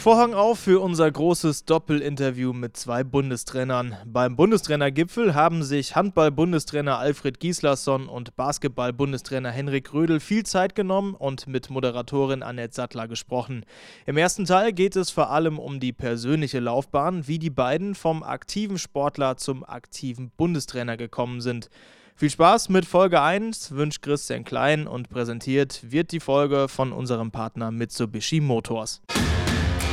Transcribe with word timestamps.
Vorhang 0.00 0.32
auf 0.32 0.60
für 0.60 0.80
unser 0.80 1.10
großes 1.10 1.66
Doppelinterview 1.66 2.54
mit 2.54 2.74
zwei 2.74 3.04
Bundestrainern. 3.04 3.98
Beim 4.06 4.34
Bundestrainergipfel 4.34 5.34
haben 5.34 5.62
sich 5.62 5.94
Handball-Bundestrainer 5.94 6.98
Alfred 6.98 7.38
Gislason 7.38 8.08
und 8.08 8.34
Basketball-Bundestrainer 8.34 9.50
Henrik 9.50 9.92
Rödel 9.92 10.18
viel 10.18 10.46
Zeit 10.46 10.74
genommen 10.74 11.14
und 11.14 11.46
mit 11.48 11.68
Moderatorin 11.68 12.42
Annette 12.42 12.74
Sattler 12.74 13.08
gesprochen. 13.08 13.66
Im 14.06 14.16
ersten 14.16 14.46
Teil 14.46 14.72
geht 14.72 14.96
es 14.96 15.10
vor 15.10 15.28
allem 15.28 15.58
um 15.58 15.80
die 15.80 15.92
persönliche 15.92 16.60
Laufbahn, 16.60 17.28
wie 17.28 17.38
die 17.38 17.50
beiden 17.50 17.94
vom 17.94 18.22
aktiven 18.22 18.78
Sportler 18.78 19.36
zum 19.36 19.64
aktiven 19.64 20.30
Bundestrainer 20.30 20.96
gekommen 20.96 21.42
sind. 21.42 21.68
Viel 22.16 22.30
Spaß 22.30 22.70
mit 22.70 22.86
Folge 22.86 23.20
1 23.20 23.72
wünscht 23.72 24.00
Christian 24.00 24.44
Klein 24.44 24.86
und 24.86 25.10
präsentiert 25.10 25.82
wird 25.90 26.10
die 26.12 26.20
Folge 26.20 26.68
von 26.68 26.92
unserem 26.92 27.30
Partner 27.30 27.70
Mitsubishi 27.70 28.40
Motors. 28.40 29.02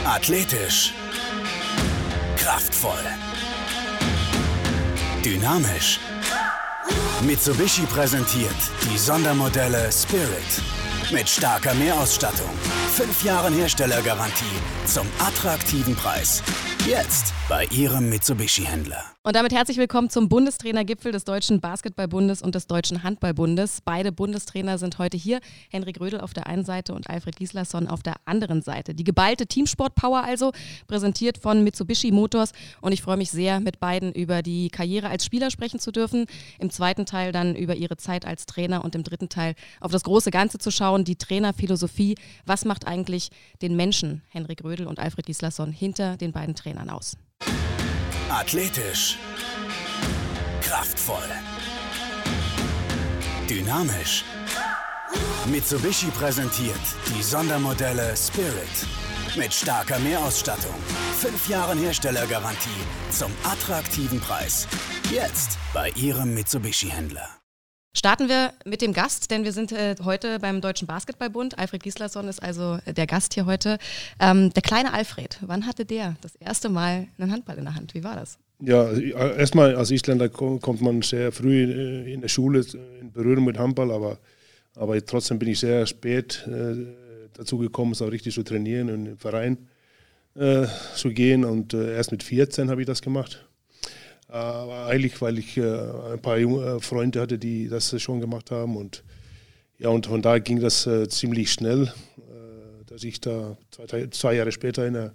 Athletisch. 0.08 0.94
Kraftvoll. 2.38 3.04
Dynamisch. 5.22 6.00
Mitsubishi 7.24 7.82
präsentiert 7.82 8.56
die 8.90 8.98
Sondermodelle 8.98 9.90
Spirit 9.92 11.12
mit 11.12 11.28
starker 11.28 11.74
Mehrausstattung, 11.74 12.50
5 12.96 13.24
Jahren 13.26 13.54
Herstellergarantie 13.54 14.46
zum 14.86 15.08
attraktiven 15.20 15.96
Preis. 15.96 16.42
Jetzt 16.86 17.34
bei 17.50 17.66
Ihrem 17.66 18.10
Mitsubishi-Händler. 18.10 19.17
Und 19.28 19.36
damit 19.36 19.52
herzlich 19.52 19.76
willkommen 19.76 20.10
zum 20.10 20.30
Bundestrainergipfel 20.30 21.12
des 21.12 21.26
Deutschen 21.26 21.60
Basketballbundes 21.60 22.42
und 22.42 22.56
des 22.56 22.66
Deutschen 22.66 23.04
Handballbundes. 23.04 23.82
Beide 23.84 24.14
Bundestrainer 24.14 24.78
sind 24.78 25.00
heute 25.00 25.18
hier. 25.18 25.42
Henrik 25.70 26.00
Rödel 26.00 26.22
auf 26.22 26.34
der 26.34 26.48
einen 26.48 26.64
Seite 26.64 26.94
und 26.94 27.10
Alfred 27.10 27.36
Gislason 27.36 27.90
auf 27.90 28.02
der 28.02 28.16
anderen 28.24 28.62
Seite. 28.62 28.96
Die 28.96 29.04
geballte 29.04 29.46
Teamsport-Power 29.46 30.24
also, 30.24 30.54
präsentiert 30.88 31.38
von 31.40 31.62
Mitsubishi 31.62 32.10
Motors. 32.10 32.54
Und 32.80 32.94
ich 32.94 33.02
freue 33.02 33.18
mich 33.18 33.30
sehr, 33.30 33.60
mit 33.60 33.82
beiden 33.82 34.14
über 34.14 34.42
die 34.42 34.70
Karriere 34.70 35.10
als 35.10 35.26
Spieler 35.26 35.52
sprechen 35.52 35.82
zu 35.82 35.92
dürfen. 35.92 36.26
Im 36.58 36.70
zweiten 36.70 37.06
Teil 37.06 37.34
dann 37.34 37.54
über 37.54 37.76
ihre 37.76 37.98
Zeit 37.98 38.26
als 38.26 38.46
Trainer 38.46 38.86
und 38.86 38.96
im 38.96 39.04
dritten 39.04 39.28
Teil 39.28 39.56
auf 39.82 39.92
das 39.92 40.06
große 40.06 40.32
Ganze 40.32 40.58
zu 40.58 40.72
schauen, 40.72 41.04
die 41.04 41.18
Trainerphilosophie. 41.18 42.16
Was 42.46 42.64
macht 42.64 42.88
eigentlich 42.88 43.32
den 43.62 43.76
Menschen, 43.76 44.22
Henrik 44.30 44.64
Rödel 44.64 44.88
und 44.88 45.00
Alfred 45.00 45.26
Gislason, 45.26 45.74
hinter 45.74 46.16
den 46.16 46.32
beiden 46.32 46.56
Trainern 46.56 46.90
aus? 46.90 47.18
Athletisch. 48.30 49.18
Kraftvoll. 50.62 51.30
Dynamisch. 53.50 54.26
Mitsubishi 55.46 56.08
präsentiert 56.08 56.76
die 57.08 57.24
Sondermodelle 57.24 58.16
Spirit 58.18 58.88
mit 59.38 59.54
starker 59.54 59.98
Mehrausstattung, 60.00 60.76
5 61.22 61.48
Jahren 61.48 61.80
Herstellergarantie 61.80 62.70
zum 63.12 63.32
attraktiven 63.44 64.20
Preis. 64.20 64.68
Jetzt 65.10 65.58
bei 65.74 65.90
Ihrem 65.92 66.34
Mitsubishi-Händler. 66.34 67.37
Starten 67.98 68.30
wir 68.30 68.54
mit 68.64 68.84
dem 68.84 68.94
Gast, 68.94 69.32
denn 69.32 69.44
wir 69.44 69.52
sind 69.52 69.72
äh, 69.72 69.96
heute 70.04 70.38
beim 70.38 70.62
Deutschen 70.62 70.86
Basketballbund. 70.86 71.58
Alfred 71.58 71.82
Gislason 71.82 72.28
ist 72.28 72.44
also 72.44 72.78
äh, 72.86 72.94
der 72.94 73.08
Gast 73.08 73.34
hier 73.34 73.48
heute. 73.48 73.80
Ähm, 74.20 74.54
der 74.54 74.62
kleine 74.62 74.94
Alfred, 74.94 75.40
wann 75.42 75.66
hatte 75.66 75.84
der 75.84 76.16
das 76.22 76.36
erste 76.36 76.70
Mal 76.70 77.08
einen 77.18 77.32
Handball 77.32 77.58
in 77.58 77.64
der 77.64 77.74
Hand? 77.74 77.96
Wie 77.96 78.04
war 78.04 78.16
das? 78.16 78.38
Ja, 78.60 78.92
erstmal 78.92 79.76
als 79.76 79.90
Isländer 79.90 80.30
kommt 80.30 80.80
man 80.80 81.02
sehr 81.02 81.32
früh 81.32 81.64
äh, 81.64 82.14
in 82.14 82.22
der 82.22 82.28
Schule 82.28 82.64
in 83.02 83.12
Berührung 83.12 83.46
mit 83.46 83.58
Handball, 83.58 83.90
aber, 83.90 84.20
aber 84.76 85.04
trotzdem 85.04 85.40
bin 85.40 85.50
ich 85.50 85.60
sehr 85.60 85.88
spät 85.88 86.48
äh, 86.48 86.76
dazu 87.34 87.58
gekommen, 87.58 87.96
so 87.96 88.06
richtig 88.06 88.36
zu 88.36 88.44
trainieren 88.44 88.92
und 88.92 89.06
im 89.08 89.18
Verein 89.18 89.58
äh, 90.36 90.68
zu 90.94 91.10
gehen. 91.10 91.44
Und 91.44 91.74
äh, 91.74 91.96
erst 91.96 92.12
mit 92.12 92.22
14 92.22 92.70
habe 92.70 92.82
ich 92.82 92.88
das 92.88 93.02
gemacht. 93.02 93.47
Eigentlich, 94.30 95.22
weil 95.22 95.38
ich 95.38 95.58
äh, 95.58 95.64
ein 96.12 96.22
paar 96.22 96.38
junge 96.38 96.82
Freunde 96.82 97.22
hatte, 97.22 97.38
die 97.38 97.70
das 97.70 98.00
schon 98.02 98.20
gemacht 98.20 98.52
haben. 98.52 98.76
Und 98.76 99.04
ja, 99.80 99.90
und 99.90 100.08
von 100.08 100.22
da 100.22 100.40
ging 100.40 100.60
das 100.60 100.86
äh, 100.86 101.08
ziemlich 101.08 101.52
schnell, 101.52 101.84
äh, 102.18 102.86
dass 102.88 103.04
ich 103.04 103.22
da 103.22 103.56
zwei, 103.72 104.08
zwei, 104.08 104.34
Jahre 104.34 104.52
später 104.52 104.86
in 104.86 104.94
der, 104.94 105.14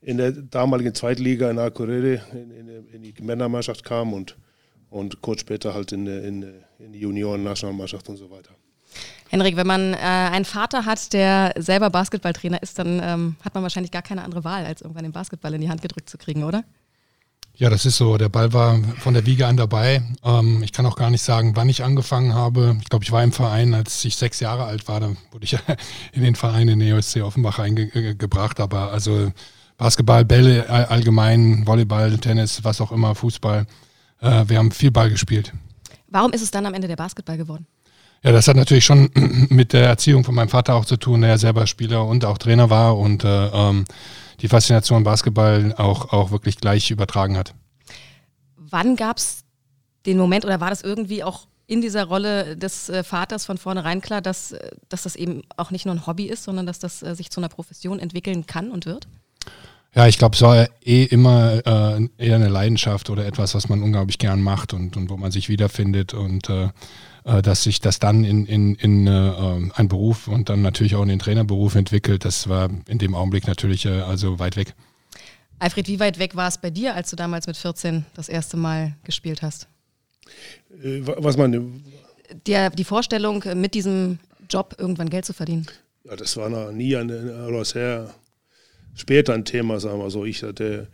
in 0.00 0.16
der 0.16 0.32
damaligen 0.32 0.94
Zweitliga 0.94 1.48
in 1.48 1.58
Akureyri 1.58 2.20
in, 2.32 2.50
in, 2.50 2.88
in, 2.88 3.02
die 3.02 3.14
Männermannschaft 3.22 3.84
kam 3.84 4.12
und, 4.12 4.36
und 4.90 5.20
kurz 5.20 5.42
später 5.42 5.74
halt 5.74 5.92
in, 5.92 6.06
in, 6.06 6.54
in 6.80 6.92
die 6.92 7.00
Junioren-Nationalmannschaft 7.00 8.08
und 8.08 8.16
so 8.16 8.30
weiter. 8.30 8.50
Henrik, 9.28 9.56
wenn 9.56 9.66
man 9.66 9.94
äh, 9.94 9.96
einen 9.96 10.44
Vater 10.44 10.86
hat, 10.86 11.12
der 11.12 11.52
selber 11.56 11.90
Basketballtrainer 11.90 12.62
ist, 12.62 12.78
dann 12.78 13.00
ähm, 13.02 13.36
hat 13.44 13.54
man 13.54 13.62
wahrscheinlich 13.62 13.92
gar 13.92 14.02
keine 14.02 14.22
andere 14.22 14.44
Wahl, 14.44 14.64
als 14.64 14.80
irgendwann 14.80 15.04
den 15.04 15.12
Basketball 15.12 15.54
in 15.54 15.60
die 15.60 15.68
Hand 15.68 15.82
gedrückt 15.82 16.08
zu 16.08 16.18
kriegen, 16.18 16.44
oder? 16.44 16.64
Ja, 17.56 17.70
das 17.70 17.86
ist 17.86 17.96
so. 17.96 18.18
Der 18.18 18.28
Ball 18.28 18.52
war 18.52 18.80
von 18.98 19.14
der 19.14 19.26
Wiege 19.26 19.46
an 19.46 19.56
dabei. 19.56 20.02
Ähm, 20.24 20.62
ich 20.64 20.72
kann 20.72 20.86
auch 20.86 20.96
gar 20.96 21.10
nicht 21.10 21.22
sagen, 21.22 21.54
wann 21.54 21.68
ich 21.68 21.84
angefangen 21.84 22.34
habe. 22.34 22.76
Ich 22.82 22.88
glaube, 22.88 23.04
ich 23.04 23.12
war 23.12 23.22
im 23.22 23.30
Verein, 23.30 23.74
als 23.74 24.04
ich 24.04 24.16
sechs 24.16 24.40
Jahre 24.40 24.64
alt 24.64 24.88
war. 24.88 24.98
Da 24.98 25.10
wurde 25.30 25.44
ich 25.44 25.56
in 26.12 26.22
den 26.22 26.34
Verein 26.34 26.68
in 26.68 26.80
EOSC 26.80 27.22
Offenbach 27.22 27.60
eingebracht. 27.60 28.58
Aber 28.58 28.90
also 28.90 29.32
Basketball, 29.76 30.24
Bälle 30.24 30.68
allgemein, 30.68 31.64
Volleyball, 31.66 32.18
Tennis, 32.18 32.64
was 32.64 32.80
auch 32.80 32.90
immer, 32.90 33.14
Fußball. 33.14 33.66
Äh, 34.20 34.44
wir 34.48 34.58
haben 34.58 34.72
viel 34.72 34.90
Ball 34.90 35.10
gespielt. 35.10 35.52
Warum 36.08 36.32
ist 36.32 36.42
es 36.42 36.50
dann 36.50 36.66
am 36.66 36.74
Ende 36.74 36.88
der 36.88 36.96
Basketball 36.96 37.36
geworden? 37.36 37.66
Ja, 38.24 38.32
das 38.32 38.48
hat 38.48 38.56
natürlich 38.56 38.84
schon 38.84 39.10
mit 39.50 39.72
der 39.72 39.86
Erziehung 39.86 40.24
von 40.24 40.34
meinem 40.34 40.48
Vater 40.48 40.74
auch 40.74 40.86
zu 40.86 40.96
tun, 40.96 41.20
der 41.20 41.30
ja 41.30 41.38
selber 41.38 41.68
Spieler 41.68 42.04
und 42.04 42.24
auch 42.24 42.38
Trainer 42.38 42.70
war 42.70 42.96
und 42.96 43.22
äh, 43.22 43.46
ähm, 43.46 43.84
die 44.40 44.48
Faszination 44.48 45.04
Basketball 45.04 45.74
auch, 45.76 46.12
auch 46.12 46.30
wirklich 46.30 46.58
gleich 46.58 46.90
übertragen 46.90 47.36
hat. 47.36 47.54
Wann 48.56 48.96
gab 48.96 49.18
es 49.18 49.44
den 50.06 50.18
Moment 50.18 50.44
oder 50.44 50.60
war 50.60 50.70
das 50.70 50.82
irgendwie 50.82 51.24
auch 51.24 51.46
in 51.66 51.80
dieser 51.80 52.04
Rolle 52.04 52.56
des 52.56 52.88
äh, 52.88 53.02
Vaters 53.02 53.46
von 53.46 53.56
vornherein 53.56 54.00
klar, 54.00 54.20
dass, 54.20 54.52
äh, 54.52 54.70
dass 54.88 55.02
das 55.02 55.16
eben 55.16 55.42
auch 55.56 55.70
nicht 55.70 55.86
nur 55.86 55.94
ein 55.94 56.06
Hobby 56.06 56.26
ist, 56.26 56.44
sondern 56.44 56.66
dass 56.66 56.78
das 56.78 57.02
äh, 57.02 57.14
sich 57.14 57.30
zu 57.30 57.40
einer 57.40 57.48
Profession 57.48 57.98
entwickeln 57.98 58.46
kann 58.46 58.70
und 58.70 58.84
wird? 58.86 59.08
Ja, 59.94 60.06
ich 60.08 60.18
glaube, 60.18 60.34
es 60.34 60.42
war 60.42 60.66
eh 60.84 61.04
immer 61.04 61.62
äh, 61.64 62.08
eher 62.18 62.34
eine 62.34 62.48
Leidenschaft 62.48 63.10
oder 63.10 63.24
etwas, 63.26 63.54
was 63.54 63.68
man 63.68 63.82
unglaublich 63.82 64.18
gern 64.18 64.42
macht 64.42 64.74
und, 64.74 64.96
und 64.96 65.08
wo 65.08 65.16
man 65.16 65.30
sich 65.30 65.48
wiederfindet 65.48 66.14
und 66.14 66.50
äh, 66.50 66.70
dass 67.24 67.62
sich 67.62 67.80
das 67.80 67.98
dann 67.98 68.22
in, 68.22 68.44
in, 68.46 68.74
in 68.74 69.06
äh, 69.06 69.10
einen 69.10 69.88
Beruf 69.88 70.28
und 70.28 70.50
dann 70.50 70.60
natürlich 70.60 70.94
auch 70.94 71.02
in 71.02 71.08
den 71.08 71.18
Trainerberuf 71.18 71.74
entwickelt, 71.74 72.24
das 72.24 72.48
war 72.48 72.68
in 72.86 72.98
dem 72.98 73.14
Augenblick 73.14 73.46
natürlich 73.46 73.86
äh, 73.86 74.00
also 74.02 74.38
weit 74.38 74.56
weg. 74.56 74.74
Alfred, 75.58 75.88
wie 75.88 76.00
weit 76.00 76.18
weg 76.18 76.36
war 76.36 76.48
es 76.48 76.58
bei 76.58 76.68
dir, 76.68 76.94
als 76.94 77.10
du 77.10 77.16
damals 77.16 77.46
mit 77.46 77.56
14 77.56 78.04
das 78.14 78.28
erste 78.28 78.58
Mal 78.58 78.94
gespielt 79.04 79.40
hast? 79.40 79.68
Äh, 80.82 81.00
was 81.02 81.38
meine? 81.38 81.62
Der, 82.46 82.68
die 82.68 82.84
Vorstellung, 82.84 83.42
mit 83.54 83.74
diesem 83.74 84.18
Job 84.50 84.74
irgendwann 84.78 85.08
Geld 85.08 85.24
zu 85.24 85.32
verdienen. 85.32 85.66
Ja, 86.04 86.16
das 86.16 86.36
war 86.36 86.50
noch 86.50 86.72
nie 86.72 86.94
ein, 86.94 87.10
oder 87.10 87.64
sehr 87.64 88.14
später 88.94 89.32
ein 89.32 89.46
Thema, 89.46 89.80
sagen 89.80 89.98
wir 89.98 90.10
so. 90.10 90.26
Ich 90.26 90.42
hatte 90.42 90.88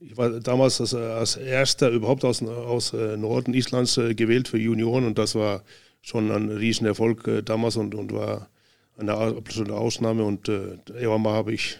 ich 0.00 0.16
war 0.16 0.30
damals 0.40 0.80
als, 0.80 0.94
als 0.94 1.36
erster 1.36 1.90
überhaupt 1.90 2.24
aus, 2.24 2.42
aus 2.42 2.92
äh, 2.92 3.16
Norden 3.16 3.54
Islands 3.54 3.96
äh, 3.96 4.14
gewählt 4.14 4.48
für 4.48 4.58
Junioren 4.58 5.06
und 5.06 5.18
das 5.18 5.34
war 5.34 5.62
schon 6.02 6.30
ein 6.30 6.50
Riesenerfolg 6.50 7.26
äh, 7.26 7.42
damals 7.42 7.76
und, 7.76 7.94
und 7.94 8.12
war 8.12 8.48
eine 8.96 9.14
absolute 9.14 9.74
Ausnahme. 9.74 10.24
Und 10.24 10.48
äh, 10.48 10.78
irgendwann 11.00 11.32
habe 11.32 11.52
ich, 11.52 11.78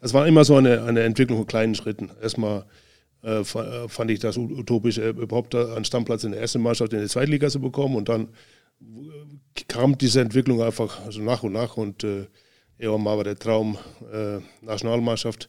das 0.00 0.14
war 0.14 0.26
immer 0.26 0.44
so 0.44 0.56
eine, 0.56 0.84
eine 0.84 1.02
Entwicklung 1.02 1.38
von 1.38 1.46
kleinen 1.46 1.74
Schritten. 1.74 2.10
Erstmal 2.22 2.64
äh, 3.22 3.44
fand 3.44 4.10
ich 4.10 4.20
das 4.20 4.36
utopisch, 4.36 4.98
äh, 4.98 5.10
überhaupt 5.10 5.54
einen 5.54 5.84
Stammplatz 5.84 6.24
in 6.24 6.32
der 6.32 6.40
ersten 6.40 6.62
Mannschaft 6.62 6.92
in 6.92 7.00
der 7.00 7.08
Zweitliga 7.08 7.48
zu 7.48 7.60
bekommen 7.60 7.96
und 7.96 8.08
dann 8.08 8.28
kam 9.66 9.98
diese 9.98 10.20
Entwicklung 10.20 10.62
einfach 10.62 11.10
so 11.10 11.20
nach 11.20 11.42
und 11.42 11.52
nach 11.52 11.76
und 11.76 12.04
äh, 12.04 12.26
irgendwann 12.78 13.16
war 13.16 13.24
der 13.24 13.36
Traum 13.36 13.76
Nationalmannschaft 14.62 15.48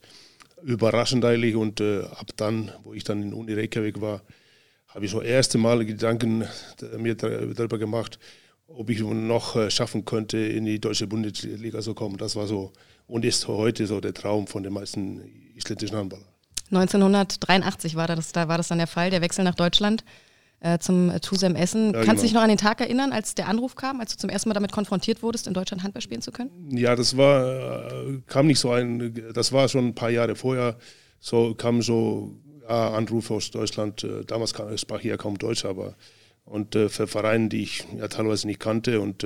überraschend 0.64 1.26
eigentlich 1.26 1.56
und 1.56 1.82
äh, 1.82 2.04
ab 2.04 2.32
dann, 2.36 2.72
wo 2.84 2.94
ich 2.94 3.04
dann 3.04 3.22
in 3.22 3.34
Uni 3.34 3.54
Reykjavik 3.54 4.02
war, 4.02 4.22
habe 4.88 5.06
ich 5.06 5.12
so 5.12 5.22
erste 5.22 5.58
Mal 5.58 5.86
Gedanken 5.86 6.46
mir 6.98 7.16
darüber 7.16 7.78
gemacht, 7.78 8.20
ob 8.68 8.90
ich 8.90 9.02
noch 9.02 9.56
äh, 9.56 9.70
schaffen 9.70 10.06
könnte, 10.06 10.38
in 10.38 10.66
die 10.66 10.80
deutsche 10.80 11.08
Bundesliga 11.08 11.80
zu 11.82 11.94
kommen. 11.94 12.18
Das 12.18 12.36
war 12.36 12.48
so 12.48 12.74
und 13.08 13.26
ist 13.26 13.48
heute 13.48 13.88
so 13.88 14.00
der 14.00 14.14
Traum 14.14 14.48
von 14.48 14.64
den 14.64 14.74
meisten 14.74 15.22
isländischen 15.56 15.98
Handballern. 15.98 16.26
1983 16.72 17.96
war 17.96 18.08
das, 18.08 18.32
da 18.32 18.48
war 18.48 18.58
das 18.58 18.68
dann 18.68 18.78
der 18.78 18.88
Fall, 18.88 19.10
der 19.10 19.22
Wechsel 19.22 19.44
nach 19.44 19.56
Deutschland 19.56 20.04
äh, 20.62 20.80
zum 20.80 21.10
äh, 21.10 21.20
Tusem 21.20 21.56
Essen. 21.56 21.94
Ja, 21.94 22.04
Kannst 22.04 22.08
du 22.08 22.10
genau. 22.10 22.22
dich 22.22 22.34
noch 22.34 22.42
an 22.42 22.50
den 22.50 22.58
Tag 22.58 22.82
erinnern, 22.82 23.12
als 23.12 23.36
der 23.36 23.48
Anruf 23.48 23.76
kam, 23.76 24.00
als 24.00 24.14
du 24.14 24.18
zum 24.18 24.30
ersten 24.30 24.50
Mal 24.50 24.54
damit 24.54 24.72
konfrontiert 24.72 25.24
wurdest, 25.24 25.48
in 25.48 25.54
Deutschland 25.54 25.84
Handball 25.84 26.02
spielen 26.02 26.22
zu 26.22 26.32
können? 26.32 26.52
Ja, 26.70 26.96
das 26.96 27.16
war, 27.16 27.92
äh, 27.92 28.22
kam 28.28 28.48
nicht 28.48 28.60
so 28.60 28.72
ein, 28.72 29.14
das 29.34 29.52
war 29.52 29.70
schon 29.70 29.88
ein 29.88 29.96
paar 29.96 30.10
Jahre 30.10 30.36
vorher, 30.36 30.78
so 31.20 31.54
kam 31.56 31.82
so 31.82 32.36
ja, 32.68 32.92
Anrufe 32.92 33.36
aus 33.36 33.52
Deutschland. 33.52 34.04
Äh, 34.04 34.26
damals 34.26 34.54
kam, 34.54 34.78
sprach 34.78 35.00
ich 35.00 35.06
ja 35.06 35.18
kaum 35.18 35.38
Deutsch, 35.38 35.66
aber 35.66 35.96
und 36.46 36.76
äh, 36.76 36.90
für 36.90 37.08
Vereine, 37.08 37.50
die 37.50 37.64
ich 37.64 37.86
ja 37.98 38.08
teilweise 38.08 38.48
nicht 38.48 38.60
kannte 38.60 39.00
und 39.02 39.26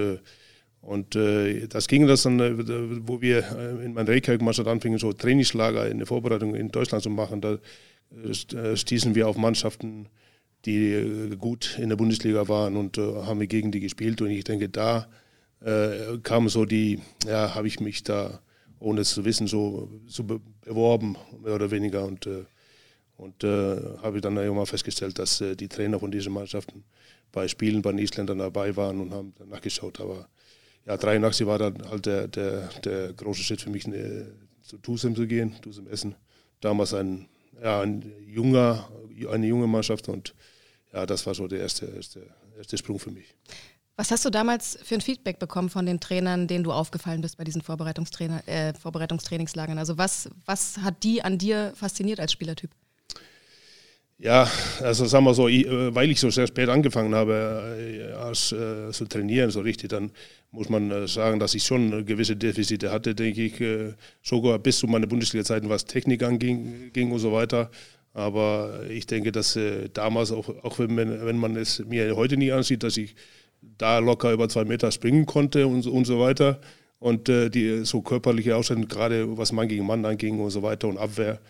Und 0.82 1.16
äh, 1.16 1.68
das 1.68 1.88
ging 1.88 2.08
das 2.08 2.24
dann, 2.24 2.42
äh, 2.42 3.08
wo 3.08 3.22
wir 3.22 3.38
äh, 3.58 3.86
in 3.86 3.94
meiner 3.94 4.10
Reykjavik-Mannschaft 4.10 4.68
anfingen, 4.68 5.00
so 5.00 5.14
Trainingslager 5.14 5.90
in 5.90 6.00
der 6.00 6.08
Vorbereitung 6.08 6.56
in 6.56 6.72
Deutschland 6.72 7.04
zu 7.04 7.10
machen. 7.10 7.40
Da 7.40 7.58
stießen 8.76 9.16
wir 9.16 9.28
auf 9.30 9.38
Mannschaften, 9.38 10.08
die 10.65 10.94
äh, 10.94 11.36
gut 11.36 11.77
in 11.80 11.89
der 11.89 11.95
Bundesliga 11.95 12.48
waren 12.48 12.77
und 12.77 12.98
äh, 12.98 13.01
haben 13.01 13.39
wir 13.39 13.48
gegen 13.48 13.71
die 13.71 13.80
gespielt. 13.80 14.21
Und 14.21 14.30
ich 14.30 14.44
denke, 14.44 14.69
da 14.69 15.07
kam 16.24 16.50
so 16.50 16.65
die, 16.65 17.00
ja, 17.25 17.56
habe 17.56 17.68
ich 17.68 17.80
mich 17.80 18.04
da, 18.04 18.42
ohne 18.80 19.00
es 19.00 19.12
zu 19.12 19.24
wissen, 19.24 19.48
so, 19.48 19.89
so 20.07 20.25
beworben, 20.25 21.15
mehr 21.42 21.56
oder 21.56 21.71
weniger. 21.71 22.04
Und, 22.04 22.27
und 23.15 23.44
habe 23.45 24.18
ich 24.18 24.21
dann 24.21 24.36
irgendwann 24.36 24.65
festgestellt, 24.65 25.18
dass 25.19 25.42
die 25.57 25.69
Trainer 25.69 26.01
von 26.01 26.12
diesen 26.12 26.33
Mannschaften 26.33 26.83
bei 27.33 27.48
Spielen 27.50 27.81
bei 27.81 27.92
den 27.92 28.00
Isländern 28.00 28.38
dabei 28.38 28.75
waren 28.77 29.01
und 29.01 29.12
haben 29.12 29.33
dann 29.38 29.50
nachgeschaut. 29.50 30.00
Aber 30.00 30.27
ja, 30.86 30.95
83 30.95 31.45
war 31.45 31.60
dann 31.60 31.89
halt 31.89 32.06
der, 32.06 32.30
der, 32.30 32.69
der 32.86 33.12
große 33.12 33.42
Schritt 33.44 33.62
für 33.62 33.69
mich, 33.69 33.86
ne, 33.88 34.27
zu 34.62 34.77
Tusem 34.77 35.15
zu 35.15 35.27
gehen, 35.27 35.56
Tusem 35.62 35.88
Essen. 35.88 36.15
Damals 36.62 36.94
ein, 36.94 37.27
ja, 37.62 37.81
ein 37.81 38.06
junger, 38.25 38.89
eine 39.30 39.48
junge 39.48 39.68
Mannschaft 39.68 40.07
und 40.07 40.33
ja, 40.94 41.06
das 41.06 41.25
war 41.25 41.34
so 41.34 41.48
der 41.48 41.60
erste, 41.60 41.86
erste, 41.88 42.28
erste 42.57 42.78
Sprung 42.78 43.00
für 43.00 43.12
mich. 43.12 43.34
Was 43.95 44.10
hast 44.10 44.25
du 44.25 44.31
damals 44.31 44.80
für 44.84 44.95
ein 44.95 45.01
Feedback 45.01 45.38
bekommen 45.38 45.69
von 45.69 45.86
den 45.86 46.00
Trainern, 46.00 46.48
denen 46.48 46.63
du 46.63 46.72
aufgefallen 46.72 47.22
bist 47.22 47.38
bei 47.38 47.44
diesen 47.44 47.62
Vorbereitungstrainer, 47.62 48.48
äh, 48.48 48.74
Vorbereitungstrainingslagern? 48.74 49.78
Also 49.78 49.98
was, 49.98 50.30
was 50.45 50.78
hat 50.80 51.04
die 51.04 51.22
an 51.22 51.38
dir 51.38 51.74
fasziniert 51.75 52.19
als 52.19 52.31
Spielertyp? 52.31 52.72
Ja, 54.18 54.50
also 54.81 55.06
sagen 55.06 55.25
wir 55.25 55.34
so, 55.34 55.48
ich, 55.48 55.68
äh, 55.68 55.94
weil 55.94 56.10
ich 56.10 56.19
so 56.19 56.30
sehr 56.30 56.48
spät 56.48 56.69
angefangen 56.69 57.13
habe 57.13 57.75
äh, 57.78 58.13
als, 58.13 58.51
äh, 58.51 58.92
zu 58.92 59.06
trainieren, 59.06 59.51
so 59.51 59.62
richtig, 59.62 59.89
dann 59.89 60.12
muss 60.50 60.69
man 60.69 60.89
äh, 60.89 61.07
sagen, 61.07 61.39
dass 61.39 61.54
ich 61.56 61.63
schon 61.63 62.06
gewisse 62.06 62.36
Defizite 62.36 62.89
hatte, 62.92 63.13
denke 63.13 63.44
ich, 63.44 63.96
sogar 64.22 64.60
bis 64.60 64.80
zu 64.80 64.88
meiner 64.88 65.07
Bundesliga-Zeiten, 65.07 65.69
was 65.69 65.86
Technik 65.86 66.24
anging 66.24 66.92
ging 66.94 67.12
und 67.12 67.19
so 67.19 67.34
weiter. 67.34 67.69
Aber 68.13 68.81
ich 68.89 69.07
denke, 69.07 69.31
dass 69.31 69.56
äh, 69.56 69.89
damals, 69.92 70.31
auch, 70.31 70.48
auch 70.63 70.80
wenn, 70.80 70.94
man, 70.94 71.25
wenn 71.25 71.38
man 71.38 71.56
es 71.56 71.83
mir 71.86 72.15
heute 72.15 72.38
nie 72.38 72.51
ansieht, 72.51 72.83
dass 72.83 72.98
ich 72.98 73.15
da 73.62 74.00
locker 74.00 74.31
über 74.31 74.50
zwei 74.50 74.65
Meter 74.65 74.92
springen 74.92 75.25
konnte 75.25 75.68
und, 75.68 75.86
und 75.88 76.06
so 76.06 76.19
weiter. 76.19 76.60
Und 77.00 77.27
die 77.27 77.83
so 77.83 78.01
körperliche 78.01 78.56
Ausstellung, 78.56 78.88
gerade 78.88 79.38
was 79.38 79.51
Mann 79.51 79.68
gegen 79.68 79.86
Mann 79.86 80.06
anging 80.06 80.39
und 80.39 80.51
so 80.51 80.63
weiter 80.63 80.88
und 80.88 80.98
Abwehr, 80.98 81.42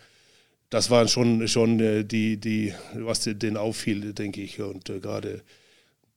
das 0.68 0.90
waren 0.90 1.06
schon, 1.06 1.46
schon 1.46 1.78
die, 2.08 2.36
die, 2.38 2.74
was 2.94 3.20
denen 3.20 3.56
auffiel, 3.56 4.12
denke 4.14 4.40
ich. 4.40 4.60
Und 4.60 4.86
gerade 4.86 5.42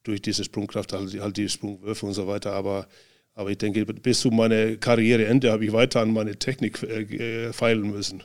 durch 0.07 0.21
diese 0.21 0.43
Sprungkraft, 0.43 0.93
halt, 0.93 1.19
halt 1.19 1.37
die 1.37 1.49
Sprungwürfe 1.49 2.05
und 2.05 2.13
so 2.13 2.27
weiter. 2.27 2.53
Aber, 2.53 2.87
aber 3.35 3.51
ich 3.51 3.59
denke, 3.59 3.85
bis 3.85 4.21
zu 4.21 4.31
meinem 4.31 4.79
Karriereende 4.79 5.51
habe 5.51 5.65
ich 5.65 5.73
weiter 5.73 6.01
an 6.01 6.13
meine 6.13 6.37
Technik 6.37 6.81
äh, 6.81 7.53
feilen 7.53 7.91
müssen. 7.91 8.23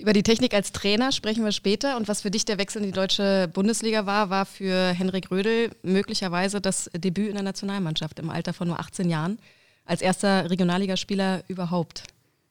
Über 0.00 0.14
die 0.14 0.22
Technik 0.22 0.54
als 0.54 0.72
Trainer 0.72 1.12
sprechen 1.12 1.44
wir 1.44 1.52
später. 1.52 1.98
Und 1.98 2.08
was 2.08 2.22
für 2.22 2.30
dich 2.30 2.46
der 2.46 2.56
Wechsel 2.56 2.80
in 2.80 2.88
die 2.88 2.94
deutsche 2.94 3.50
Bundesliga 3.52 4.06
war, 4.06 4.30
war 4.30 4.46
für 4.46 4.92
Henrik 4.92 5.30
Rödel 5.30 5.70
möglicherweise 5.82 6.62
das 6.62 6.90
Debüt 6.94 7.28
in 7.28 7.34
der 7.34 7.42
Nationalmannschaft 7.42 8.18
im 8.18 8.30
Alter 8.30 8.54
von 8.54 8.68
nur 8.68 8.80
18 8.80 9.10
Jahren. 9.10 9.38
Als 9.84 10.00
erster 10.00 10.48
Regionalligaspieler 10.48 11.42
überhaupt. 11.48 12.04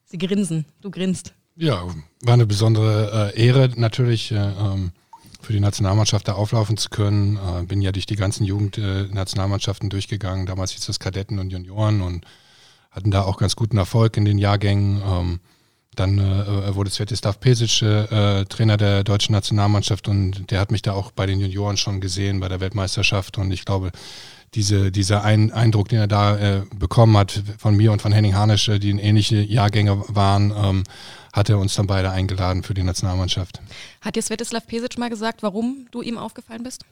Sie 0.06 0.20
grinsen, 0.20 0.66
du 0.82 0.92
grinst. 0.92 1.34
Ja, 1.56 1.88
war 2.22 2.34
eine 2.36 2.46
besondere 2.46 3.34
äh, 3.34 3.48
Ehre 3.48 3.72
natürlich. 3.76 4.32
Äh, 4.32 4.36
ähm, 4.36 4.92
für 5.42 5.54
die 5.54 5.60
Nationalmannschaft 5.60 6.28
da 6.28 6.34
auflaufen 6.34 6.78
zu 6.78 6.90
können. 6.90 7.38
Äh, 7.38 7.64
bin 7.64 7.82
ja 7.82 7.92
durch 7.92 8.06
die 8.06 8.16
ganzen 8.16 8.44
Jugendnationalmannschaften 8.46 9.88
äh, 9.88 9.90
durchgegangen. 9.90 10.46
Damals 10.46 10.72
hieß 10.74 10.86
das 10.86 11.00
Kadetten 11.00 11.40
und 11.40 11.50
Junioren 11.50 12.02
und 12.02 12.26
hatten 12.92 13.10
da 13.10 13.24
auch 13.24 13.38
ganz 13.38 13.56
guten 13.56 13.78
Erfolg 13.78 14.18
in 14.18 14.26
den 14.26 14.38
Jahrgängen. 14.38 15.02
Ähm, 15.04 15.40
dann 16.00 16.18
äh, 16.18 16.76
wurde 16.76 16.90
Svetislav 16.90 17.40
Pesic 17.40 17.82
äh, 17.82 18.46
Trainer 18.46 18.78
der 18.78 19.04
deutschen 19.04 19.34
Nationalmannschaft 19.34 20.08
und 20.08 20.50
der 20.52 20.60
hat 20.60 20.72
mich 20.72 20.82
da 20.82 20.94
auch 20.94 21.12
bei 21.12 21.26
den 21.26 21.40
Junioren 21.40 21.78
schon 21.78 22.02
gesehen 22.02 22.40
bei 22.40 22.48
der 22.48 22.60
Weltmeisterschaft 22.60 23.38
und 23.38 23.52
ich 23.52 23.66
glaube, 23.66 23.92
diese, 24.56 24.92
dieser 24.92 25.24
ein 25.24 25.52
Eindruck, 25.52 25.90
den 25.90 26.00
er 26.00 26.08
da 26.08 26.38
äh, 26.38 26.62
bekommen 26.76 27.18
hat 27.18 27.44
von 27.58 27.76
mir 27.76 27.92
und 27.92 28.02
von 28.02 28.12
Henning 28.12 28.36
Harnisch, 28.36 28.68
äh, 28.70 28.80
die 28.80 28.90
in 28.90 29.00
ähnliche 29.00 29.42
Jahrgänge 29.42 30.04
waren, 30.08 30.52
ähm, 30.56 30.84
hat 31.34 31.50
er 31.50 31.60
uns 31.60 31.76
dann 31.76 31.88
beide 31.88 32.10
eingeladen 32.10 32.64
für 32.64 32.74
die 32.74 32.84
Nationalmannschaft. 32.84 33.62
Hat 34.02 34.16
dir 34.16 34.22
Svetislav 34.22 34.66
Pesic 34.66 34.98
mal 34.98 35.10
gesagt, 35.10 35.44
warum 35.44 35.88
du 35.92 36.02
ihm 36.02 36.18
aufgefallen 36.18 36.64
bist? 36.64 36.84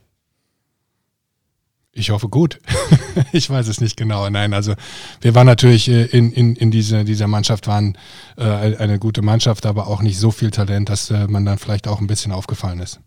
Ich 1.97 2.11
hoffe 2.11 2.29
gut. 2.29 2.59
ich 3.31 3.49
weiß 3.49 3.67
es 3.67 3.81
nicht 3.81 3.97
genau. 3.97 4.29
Nein, 4.29 4.53
also 4.53 4.75
wir 5.19 5.33
waren 5.33 5.47
natürlich 5.47 5.89
äh, 5.89 6.05
in, 6.05 6.31
in, 6.31 6.55
in 6.55 6.69
diese, 6.69 7.03
dieser 7.03 7.27
Mannschaft, 7.27 7.65
waren 7.65 7.97
äh, 8.37 8.43
eine 8.43 8.99
gute 8.99 9.23
Mannschaft, 9.23 9.65
aber 9.65 9.87
auch 9.87 10.03
nicht 10.03 10.19
so 10.19 10.29
viel 10.29 10.51
Talent, 10.51 10.89
dass 10.89 11.09
äh, 11.09 11.27
man 11.27 11.43
dann 11.43 11.57
vielleicht 11.57 11.87
auch 11.87 11.99
ein 11.99 12.05
bisschen 12.05 12.31
aufgefallen 12.31 12.79
ist. 12.81 12.99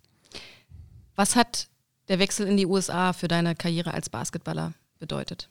Was 1.14 1.36
hat 1.36 1.68
der 2.08 2.18
Wechsel 2.18 2.48
in 2.48 2.56
die 2.56 2.66
USA 2.66 3.12
für 3.12 3.28
deine 3.28 3.54
Karriere 3.54 3.94
als 3.94 4.10
Basketballer 4.10 4.72
bedeutet? 4.98 5.48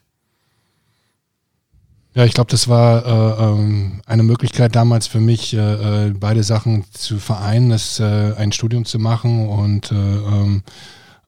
Ja, 2.13 2.25
ich 2.25 2.33
glaube, 2.33 2.51
das 2.51 2.67
war 2.67 3.05
äh, 3.05 3.43
ähm, 3.43 4.01
eine 4.05 4.23
Möglichkeit 4.23 4.75
damals 4.75 5.07
für 5.07 5.21
mich, 5.21 5.53
äh, 5.53 6.07
äh, 6.07 6.09
beide 6.11 6.43
Sachen 6.43 6.83
zu 6.91 7.19
vereinen, 7.19 7.69
das, 7.69 8.01
ein 8.01 8.51
Studium 8.51 8.83
zu 8.83 8.99
machen 8.99 9.47
und 9.47 9.93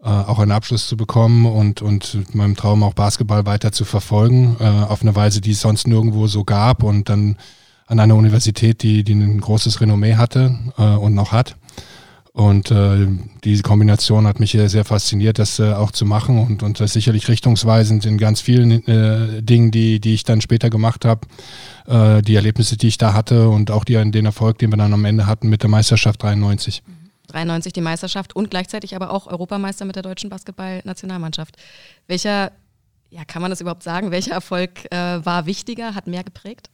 äh, 0.03 0.07
äh, 0.07 0.09
auch 0.09 0.39
einen 0.39 0.51
Abschluss 0.51 0.87
zu 0.87 0.97
bekommen 0.97 1.45
und, 1.45 1.81
und 1.81 2.35
meinem 2.35 2.55
Traum 2.55 2.83
auch 2.83 2.93
Basketball 2.93 3.45
weiter 3.45 3.71
zu 3.71 3.85
verfolgen, 3.85 4.57
auf 4.57 5.01
eine 5.01 5.15
Weise, 5.15 5.41
die 5.41 5.51
es 5.51 5.61
sonst 5.61 5.87
nirgendwo 5.87 6.27
so 6.27 6.43
gab 6.43 6.83
und 6.83 7.09
dann 7.09 7.37
an 7.87 7.99
einer 7.99 8.15
Universität, 8.15 8.83
die, 8.83 9.03
die 9.03 9.13
ein 9.13 9.41
großes 9.41 9.81
Renommee 9.81 10.15
hatte 10.15 10.57
und 10.77 11.13
noch 11.13 11.31
hat. 11.31 11.55
Und 12.33 12.71
äh, 12.71 13.07
diese 13.43 13.61
Kombination 13.61 14.25
hat 14.25 14.39
mich 14.39 14.51
sehr 14.51 14.85
fasziniert, 14.85 15.37
das 15.37 15.59
äh, 15.59 15.73
auch 15.73 15.91
zu 15.91 16.05
machen 16.05 16.39
und, 16.39 16.63
und 16.63 16.79
das 16.79 16.93
sicherlich 16.93 17.27
richtungsweisend 17.27 18.05
in 18.05 18.17
ganz 18.17 18.39
vielen 18.39 18.87
äh, 18.87 19.43
Dingen, 19.43 19.71
die, 19.71 19.99
die 19.99 20.13
ich 20.13 20.23
dann 20.23 20.39
später 20.39 20.69
gemacht 20.69 21.03
habe. 21.03 21.27
Äh, 21.87 22.21
die 22.21 22.35
Erlebnisse, 22.35 22.77
die 22.77 22.87
ich 22.87 22.97
da 22.97 23.13
hatte 23.13 23.49
und 23.49 23.69
auch 23.69 23.83
die, 23.83 23.95
den 24.11 24.25
Erfolg, 24.25 24.59
den 24.59 24.71
wir 24.71 24.77
dann 24.77 24.93
am 24.93 25.03
Ende 25.03 25.27
hatten 25.27 25.49
mit 25.49 25.61
der 25.61 25.69
Meisterschaft 25.69 26.23
93. 26.23 26.83
93 27.31 27.73
die 27.73 27.81
Meisterschaft 27.81 28.35
und 28.35 28.49
gleichzeitig 28.49 28.95
aber 28.95 29.11
auch 29.11 29.27
Europameister 29.27 29.85
mit 29.85 29.95
der 29.95 30.03
deutschen 30.03 30.29
Basketball-Nationalmannschaft. 30.29 31.55
Welcher, 32.07 32.51
ja, 33.09 33.25
kann 33.25 33.41
man 33.41 33.51
das 33.51 33.61
überhaupt 33.61 33.83
sagen, 33.83 34.11
welcher 34.11 34.33
Erfolg 34.33 34.91
äh, 34.91 35.25
war 35.25 35.45
wichtiger, 35.45 35.95
hat 35.95 36.07
mehr 36.07 36.23
geprägt? 36.23 36.69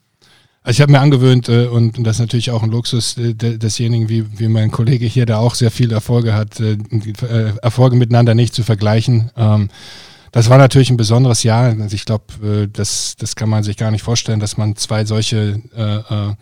Also 0.67 0.79
ich 0.79 0.81
habe 0.81 0.91
mir 0.91 0.99
angewöhnt, 0.99 1.47
äh, 1.47 1.67
und 1.67 2.05
das 2.05 2.17
ist 2.17 2.19
natürlich 2.19 2.51
auch 2.51 2.61
ein 2.61 2.71
Luxus 2.71 3.17
äh, 3.17 3.33
desjenigen, 3.33 4.09
wie, 4.09 4.25
wie 4.37 4.49
mein 4.49 4.69
Kollege 4.69 5.05
hier, 5.05 5.25
der 5.25 5.39
auch 5.39 5.55
sehr 5.55 5.71
viele 5.71 5.95
Erfolge 5.95 6.33
hat, 6.33 6.59
äh, 6.59 6.73
äh, 6.73 7.53
Erfolge 7.61 7.95
miteinander 7.95 8.35
nicht 8.35 8.53
zu 8.53 8.63
vergleichen. 8.63 9.31
Ähm, 9.37 9.69
das 10.33 10.49
war 10.49 10.57
natürlich 10.57 10.89
ein 10.89 10.97
besonderes 10.97 11.43
Jahr. 11.43 11.73
Also 11.79 11.95
ich 11.95 12.03
glaube, 12.03 12.25
äh, 12.43 12.67
das, 12.67 13.15
das 13.17 13.37
kann 13.37 13.47
man 13.47 13.63
sich 13.63 13.77
gar 13.77 13.91
nicht 13.91 14.03
vorstellen, 14.03 14.41
dass 14.41 14.57
man 14.57 14.75
zwei 14.75 15.05
solche 15.05 15.61
äh, 15.73 16.33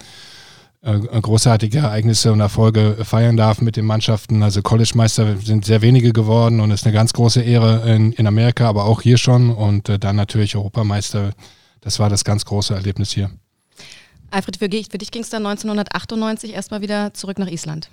großartige 0.85 1.79
Ereignisse 1.79 2.31
und 2.31 2.39
Erfolge 2.39 2.97
feiern 3.03 3.37
darf 3.37 3.59
mit 3.59 3.75
den 3.75 3.85
Mannschaften. 3.85 4.43
Also 4.43 4.61
College-Meister 4.61 5.37
sind 5.37 5.65
sehr 5.65 5.81
wenige 5.81 6.13
geworden 6.13 6.59
und 6.59 6.71
ist 6.71 6.85
eine 6.85 6.93
ganz 6.93 7.11
große 7.13 7.41
Ehre 7.41 7.89
in, 7.91 8.11
in 8.13 8.27
Amerika, 8.27 8.69
aber 8.69 8.85
auch 8.85 9.01
hier 9.01 9.17
schon. 9.17 9.49
Und 9.49 9.89
dann 10.03 10.15
natürlich 10.15 10.55
Europameister. 10.55 11.31
Das 11.81 11.99
war 11.99 12.09
das 12.09 12.23
ganz 12.23 12.45
große 12.45 12.73
Erlebnis 12.73 13.11
hier. 13.11 13.31
Alfred, 14.31 14.57
für, 14.57 14.69
für 14.69 14.97
dich 14.97 15.11
ging 15.11 15.21
es 15.21 15.29
dann 15.29 15.45
1998 15.45 16.53
erstmal 16.53 16.81
wieder 16.81 17.13
zurück 17.13 17.39
nach 17.39 17.49
Island. 17.49 17.89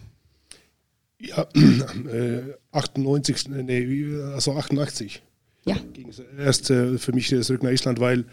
Ja, 1.18 1.46
äh, 1.54 2.42
98, 2.72 3.48
nee, 3.48 4.06
also 4.34 4.56
88. 4.56 5.22
Ja. 5.64 5.76
Ging 5.92 6.08
es 6.08 6.20
erst 6.38 6.70
äh, 6.70 6.98
für 6.98 7.12
mich 7.12 7.28
zurück 7.28 7.62
nach 7.62 7.70
Island, 7.70 8.00
weil 8.00 8.20
äh, 8.20 8.24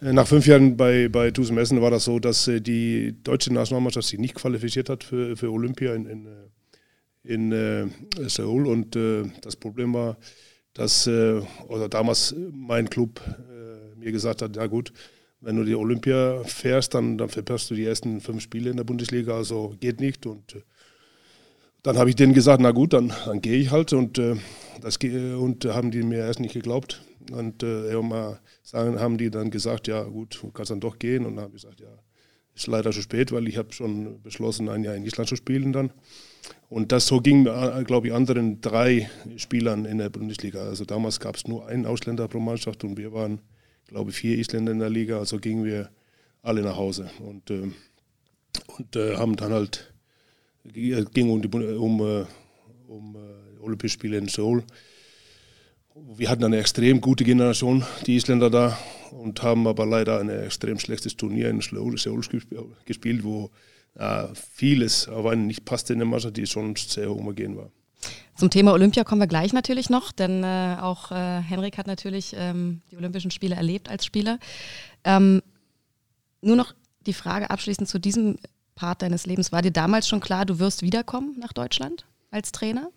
nach 0.00 0.26
fünf 0.26 0.46
Jahren 0.46 0.76
bei, 0.76 1.08
bei 1.08 1.30
Tusem 1.30 1.58
Essen 1.58 1.80
war 1.80 1.90
das 1.90 2.04
so, 2.04 2.18
dass 2.18 2.48
äh, 2.48 2.60
die 2.60 3.14
deutsche 3.22 3.52
Nationalmannschaft 3.52 4.08
sich 4.08 4.18
nicht 4.18 4.34
qualifiziert 4.34 4.88
hat 4.88 5.04
für, 5.04 5.36
für 5.36 5.50
Olympia 5.50 5.94
in, 5.94 6.06
in, 6.06 6.26
äh, 6.26 6.30
in 7.24 7.52
äh, 7.52 7.86
Seoul. 8.28 8.66
Und 8.66 8.96
das 9.42 9.56
Problem 9.56 9.94
war, 9.94 10.16
dass 10.74 11.08
oder 11.08 11.88
damals 11.88 12.34
mein 12.52 12.90
Club 12.90 13.20
mir 13.96 14.12
gesagt 14.12 14.42
hat, 14.42 14.56
ja 14.56 14.66
gut, 14.66 14.92
wenn 15.40 15.56
du 15.56 15.64
die 15.64 15.74
Olympia 15.74 16.42
fährst, 16.44 16.94
dann, 16.94 17.18
dann 17.18 17.28
verpasst 17.28 17.70
du 17.70 17.74
die 17.74 17.84
ersten 17.84 18.20
fünf 18.20 18.42
Spiele 18.42 18.70
in 18.70 18.76
der 18.76 18.84
Bundesliga, 18.84 19.36
also 19.36 19.74
geht 19.80 20.00
nicht. 20.00 20.26
Und 20.26 20.56
äh, 20.56 20.62
dann 21.82 21.98
habe 21.98 22.10
ich 22.10 22.16
denen 22.16 22.34
gesagt, 22.34 22.60
na 22.60 22.72
gut, 22.72 22.92
dann, 22.92 23.12
dann 23.24 23.40
gehe 23.40 23.58
ich 23.58 23.70
halt. 23.70 23.92
Und, 23.92 24.18
äh, 24.18 24.36
das, 24.80 24.96
und 24.96 25.64
haben 25.66 25.90
die 25.90 26.02
mir 26.02 26.18
erst 26.18 26.40
nicht 26.40 26.54
geglaubt. 26.54 27.02
Und 27.30 27.62
äh, 27.62 27.90
irgendwann 27.90 28.38
haben 28.72 29.18
die 29.18 29.30
dann 29.30 29.50
gesagt, 29.50 29.88
ja 29.88 30.02
gut, 30.02 30.38
du 30.42 30.50
kannst 30.50 30.70
dann 30.70 30.80
doch 30.80 30.98
gehen. 30.98 31.24
Und 31.26 31.36
dann 31.36 31.44
habe 31.44 31.56
ich 31.56 31.62
gesagt, 31.62 31.80
ja, 31.80 31.88
ist 32.54 32.66
leider 32.66 32.90
zu 32.90 33.02
spät, 33.02 33.32
weil 33.32 33.48
ich 33.48 33.58
habe 33.58 33.72
schon 33.72 34.22
beschlossen, 34.22 34.68
ein 34.68 34.82
Jahr 34.82 34.94
in 34.94 35.04
Island 35.04 35.28
zu 35.28 35.36
spielen 35.36 35.72
dann. 35.72 35.92
Und 36.68 36.92
das 36.92 37.06
so 37.06 37.20
ging, 37.20 37.46
äh, 37.46 37.84
glaube 37.84 38.08
ich, 38.08 38.12
anderen 38.12 38.60
drei 38.60 39.10
Spielern 39.36 39.84
in 39.84 39.98
der 39.98 40.08
Bundesliga. 40.08 40.60
Also 40.60 40.84
damals 40.84 41.20
gab 41.20 41.36
es 41.36 41.46
nur 41.46 41.66
einen 41.66 41.86
Ausländer 41.86 42.28
pro 42.28 42.40
Mannschaft 42.40 42.82
und 42.84 42.96
wir 42.96 43.12
waren 43.12 43.40
glaube 43.86 44.12
vier 44.12 44.38
Isländer 44.38 44.72
in 44.72 44.78
der 44.78 44.90
Liga, 44.90 45.18
also 45.18 45.38
gingen 45.38 45.64
wir 45.64 45.90
alle 46.42 46.62
nach 46.62 46.76
Hause 46.76 47.10
und, 47.20 47.50
äh, 47.50 47.70
und 48.78 48.96
äh, 48.96 49.16
haben 49.16 49.36
dann 49.36 49.52
halt, 49.52 49.92
ging 50.64 51.30
um, 51.30 51.42
die, 51.42 51.48
um, 51.48 52.00
äh, 52.00 52.24
um 52.88 53.16
äh, 53.16 53.60
Olympische 53.60 53.94
Spiele 53.94 54.18
in 54.18 54.28
Seoul. 54.28 54.62
Wir 55.98 56.28
hatten 56.28 56.44
eine 56.44 56.58
extrem 56.58 57.00
gute 57.00 57.24
Generation, 57.24 57.84
die 58.04 58.16
Isländer 58.16 58.50
da, 58.50 58.76
und 59.12 59.42
haben 59.42 59.66
aber 59.66 59.86
leider 59.86 60.20
ein 60.20 60.28
extrem 60.28 60.78
schlechtes 60.78 61.16
Turnier 61.16 61.48
in 61.48 61.62
Seoul 61.62 61.94
gespielt, 62.84 63.24
wo 63.24 63.50
äh, 63.94 64.24
vieles 64.34 65.08
auf 65.08 65.24
einen 65.24 65.46
nicht 65.46 65.64
passte 65.64 65.94
in 65.94 66.00
der 66.00 66.06
Masse, 66.06 66.32
die 66.32 66.44
sonst 66.44 66.90
sehr 66.90 67.08
homogen 67.08 67.56
war. 67.56 67.70
Zum 68.34 68.50
Thema 68.50 68.74
Olympia 68.74 69.04
kommen 69.04 69.22
wir 69.22 69.26
gleich 69.26 69.54
natürlich 69.54 69.88
noch, 69.88 70.12
denn 70.12 70.44
äh, 70.44 70.76
auch 70.78 71.12
äh, 71.12 71.40
Henrik 71.40 71.78
hat 71.78 71.86
natürlich 71.86 72.34
ähm, 72.36 72.82
die 72.90 72.96
Olympischen 72.98 73.30
Spiele 73.30 73.54
erlebt 73.54 73.88
als 73.88 74.04
Spieler. 74.04 74.38
Ähm, 75.04 75.40
nur 76.42 76.56
noch 76.56 76.74
die 77.06 77.14
Frage 77.14 77.48
abschließend 77.48 77.88
zu 77.88 77.98
diesem 77.98 78.36
Part 78.74 79.00
deines 79.00 79.24
Lebens. 79.24 79.50
War 79.50 79.62
dir 79.62 79.70
damals 79.70 80.08
schon 80.08 80.20
klar, 80.20 80.44
du 80.44 80.58
wirst 80.58 80.82
wiederkommen 80.82 81.36
nach 81.40 81.54
Deutschland 81.54 82.04
als 82.30 82.52
Trainer? 82.52 82.90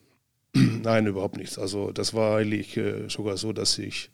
Nein, 0.84 1.08
überhaupt 1.08 1.38
nichts. 1.38 1.60
Also 1.60 1.92
das 1.92 2.14
war 2.14 2.38
eigentlich 2.38 2.76
äh, 2.78 3.08
sogar 3.08 3.38
so, 3.38 3.54
dass 3.54 3.78
ich, 3.78 4.10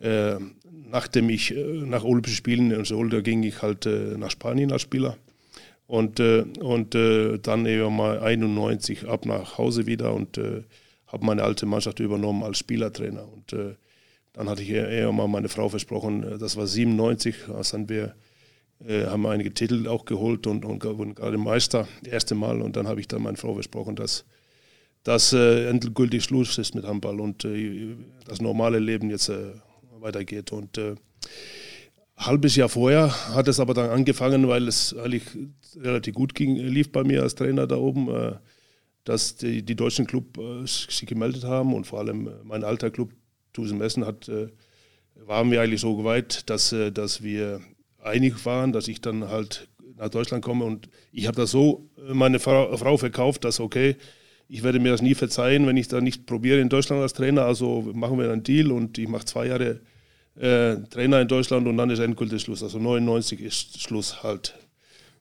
äh, 0.00 0.34
nachdem 0.70 1.28
ich 1.30 1.54
äh, 1.54 1.62
nach 1.62 2.04
Olympischen 2.04 2.36
Spielen 2.36 2.70
in 2.70 2.84
Seoul, 2.84 3.10
da 3.10 3.20
ging 3.20 3.42
ich 3.42 3.62
halt 3.62 3.86
äh, 3.86 4.16
nach 4.18 4.30
Spanien 4.30 4.72
als 4.72 4.82
Spieler 4.82 5.16
und, 5.86 6.18
äh, 6.20 6.44
und 6.60 6.94
äh, 6.94 7.38
dann 7.38 7.66
eben 7.66 7.96
mal 7.96 8.20
91 8.20 9.08
ab 9.08 9.26
nach 9.26 9.58
Hause 9.58 9.86
wieder 9.86 10.12
und 10.14 10.40
habe 11.06 11.26
meine 11.26 11.42
alte 11.42 11.66
Mannschaft 11.66 12.00
übernommen 12.00 12.42
als 12.42 12.58
Spielertrainer. 12.58 13.28
Und 13.30 13.54
dann 14.32 14.48
hatte 14.48 14.62
ich 14.62 14.70
eher 14.70 15.12
mal 15.12 15.28
meine 15.28 15.50
Frau 15.50 15.68
versprochen, 15.68 16.38
das 16.40 16.56
war 16.56 16.66
97, 16.66 17.50
als 17.50 17.72
dann 17.72 17.90
wir 17.90 18.14
haben 18.88 19.26
einige 19.26 19.52
Titel 19.52 19.86
auch 19.88 20.06
geholt 20.06 20.46
und, 20.46 20.64
und 20.64 20.82
wurden 20.82 21.14
gerade 21.14 21.36
Meister, 21.36 21.86
das 22.02 22.12
erste 22.14 22.34
Mal. 22.34 22.62
Und 22.62 22.76
dann 22.76 22.88
habe 22.88 23.00
ich 23.00 23.08
dann 23.08 23.22
meine 23.22 23.36
Frau 23.36 23.52
versprochen, 23.52 23.94
dass 23.94 24.24
das 25.04 25.32
endgültig 25.32 26.24
Schluss 26.24 26.58
ist 26.58 26.74
mit 26.74 26.84
Handball 26.84 27.20
und 27.20 27.46
das 28.24 28.40
normale 28.40 28.78
Leben 28.78 29.10
jetzt 29.10 29.32
weitergeht. 29.98 30.52
Und 30.52 30.78
halbes 32.16 32.56
Jahr 32.56 32.68
vorher 32.68 33.34
hat 33.34 33.48
es 33.48 33.60
aber 33.60 33.74
dann 33.74 33.90
angefangen, 33.90 34.48
weil 34.48 34.68
es 34.68 34.94
eigentlich 34.96 35.24
relativ 35.76 36.14
gut 36.14 36.34
ging, 36.34 36.56
lief 36.56 36.92
bei 36.92 37.04
mir 37.04 37.22
als 37.22 37.34
Trainer 37.34 37.66
da 37.66 37.76
oben, 37.76 38.08
äh, 38.08 38.32
dass 39.04 39.36
die, 39.36 39.62
die 39.62 39.74
deutschen 39.74 40.06
Club 40.06 40.38
äh, 40.38 40.66
sich 40.66 41.06
gemeldet 41.06 41.44
haben 41.44 41.74
und 41.74 41.86
vor 41.86 42.00
allem 42.00 42.28
äh, 42.28 42.30
mein 42.44 42.64
alter 42.64 42.90
Club 42.90 43.12
Tusen 43.52 43.76
Messen 43.76 44.06
hat, 44.06 44.30
waren 45.26 45.50
wir 45.50 45.60
eigentlich 45.60 45.82
so 45.82 46.04
weit, 46.04 46.48
dass, 46.48 46.74
dass 46.94 47.22
wir 47.22 47.60
einig 47.98 48.46
waren, 48.46 48.72
dass 48.72 48.88
ich 48.88 49.02
dann 49.02 49.28
halt 49.28 49.68
nach 49.98 50.08
Deutschland 50.08 50.42
komme 50.42 50.64
und 50.64 50.88
ich 51.12 51.26
habe 51.26 51.36
das 51.36 51.50
so 51.50 51.90
meine 52.10 52.38
Frau, 52.38 52.74
Frau 52.78 52.96
verkauft, 52.96 53.44
dass 53.44 53.60
okay, 53.60 53.96
ich 54.52 54.62
werde 54.62 54.80
mir 54.80 54.90
das 54.90 55.00
nie 55.00 55.14
verzeihen, 55.14 55.66
wenn 55.66 55.78
ich 55.78 55.88
da 55.88 56.02
nicht 56.02 56.26
probiere 56.26 56.60
in 56.60 56.68
Deutschland 56.68 57.00
als 57.00 57.14
Trainer, 57.14 57.46
also 57.46 57.90
machen 57.94 58.18
wir 58.18 58.30
einen 58.30 58.42
Deal 58.42 58.70
und 58.70 58.98
ich 58.98 59.08
mache 59.08 59.24
zwei 59.24 59.46
Jahre 59.46 59.80
äh, 60.34 60.76
Trainer 60.90 61.22
in 61.22 61.28
Deutschland 61.28 61.66
und 61.66 61.78
dann 61.78 61.88
ist 61.88 62.00
endgültig 62.00 62.42
Schluss. 62.42 62.62
Also 62.62 62.78
99 62.78 63.40
ist 63.40 63.80
Schluss 63.80 64.22
halt. 64.22 64.54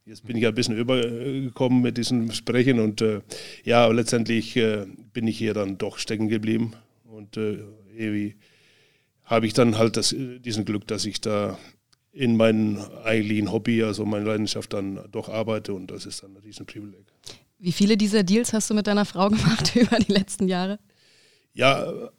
Jetzt 0.05 0.27
bin 0.27 0.35
ich 0.35 0.45
ein 0.45 0.53
bisschen 0.53 0.77
übergekommen 0.77 1.81
mit 1.81 1.97
diesem 1.97 2.33
Sprechen 2.33 2.81
und 2.81 3.01
äh, 3.01 3.21
ja, 3.63 3.87
letztendlich 3.87 4.57
äh, 4.57 4.85
bin 5.13 5.27
ich 5.27 5.37
hier 5.37 5.53
dann 5.53 5.77
doch 5.77 5.97
stecken 5.97 6.27
geblieben 6.27 6.73
und 7.05 7.37
äh, 7.37 7.59
irgendwie 7.95 8.35
habe 9.23 9.45
ich 9.45 9.53
dann 9.53 9.77
halt 9.77 9.95
das, 9.95 10.13
diesen 10.13 10.65
Glück, 10.65 10.87
dass 10.87 11.05
ich 11.05 11.21
da 11.21 11.57
in 12.11 12.35
meinem 12.35 12.79
eigentlichen 13.05 13.53
Hobby, 13.53 13.81
also 13.81 14.05
meine 14.05 14.25
Leidenschaft 14.25 14.73
dann 14.73 14.99
doch 15.09 15.29
arbeite 15.29 15.73
und 15.73 15.89
das 15.89 16.05
ist 16.05 16.21
dann 16.21 16.31
ein 16.31 16.43
Riesenprivileg. 16.43 17.05
Wie 17.61 17.71
viele 17.71 17.95
dieser 17.95 18.23
Deals 18.23 18.53
hast 18.53 18.69
du 18.71 18.73
mit 18.73 18.87
deiner 18.87 19.05
Frau 19.05 19.29
gemacht 19.29 19.75
über 19.75 19.97
die 19.99 20.11
letzten 20.11 20.47
Jahre? 20.47 20.79
Ja, 21.53 22.09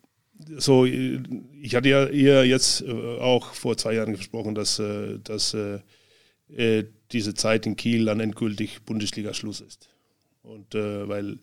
so, 0.57 0.85
ich 0.85 1.75
hatte 1.75 1.89
ja 1.89 2.07
ihr 2.09 2.45
jetzt 2.47 2.83
äh, 2.83 3.19
auch 3.19 3.53
vor 3.55 3.77
zwei 3.77 3.95
Jahren 3.95 4.13
gesprochen, 4.13 4.55
dass, 4.55 4.79
äh, 4.79 5.19
dass 5.19 5.55
äh, 5.55 6.85
diese 7.11 7.35
Zeit 7.35 7.67
in 7.67 7.77
Kiel 7.77 8.05
dann 8.05 8.21
endgültig 8.21 8.83
Bundesliga-Schluss 8.83 9.61
ist. 9.61 9.89
Und 10.43 10.75
weil 10.75 11.39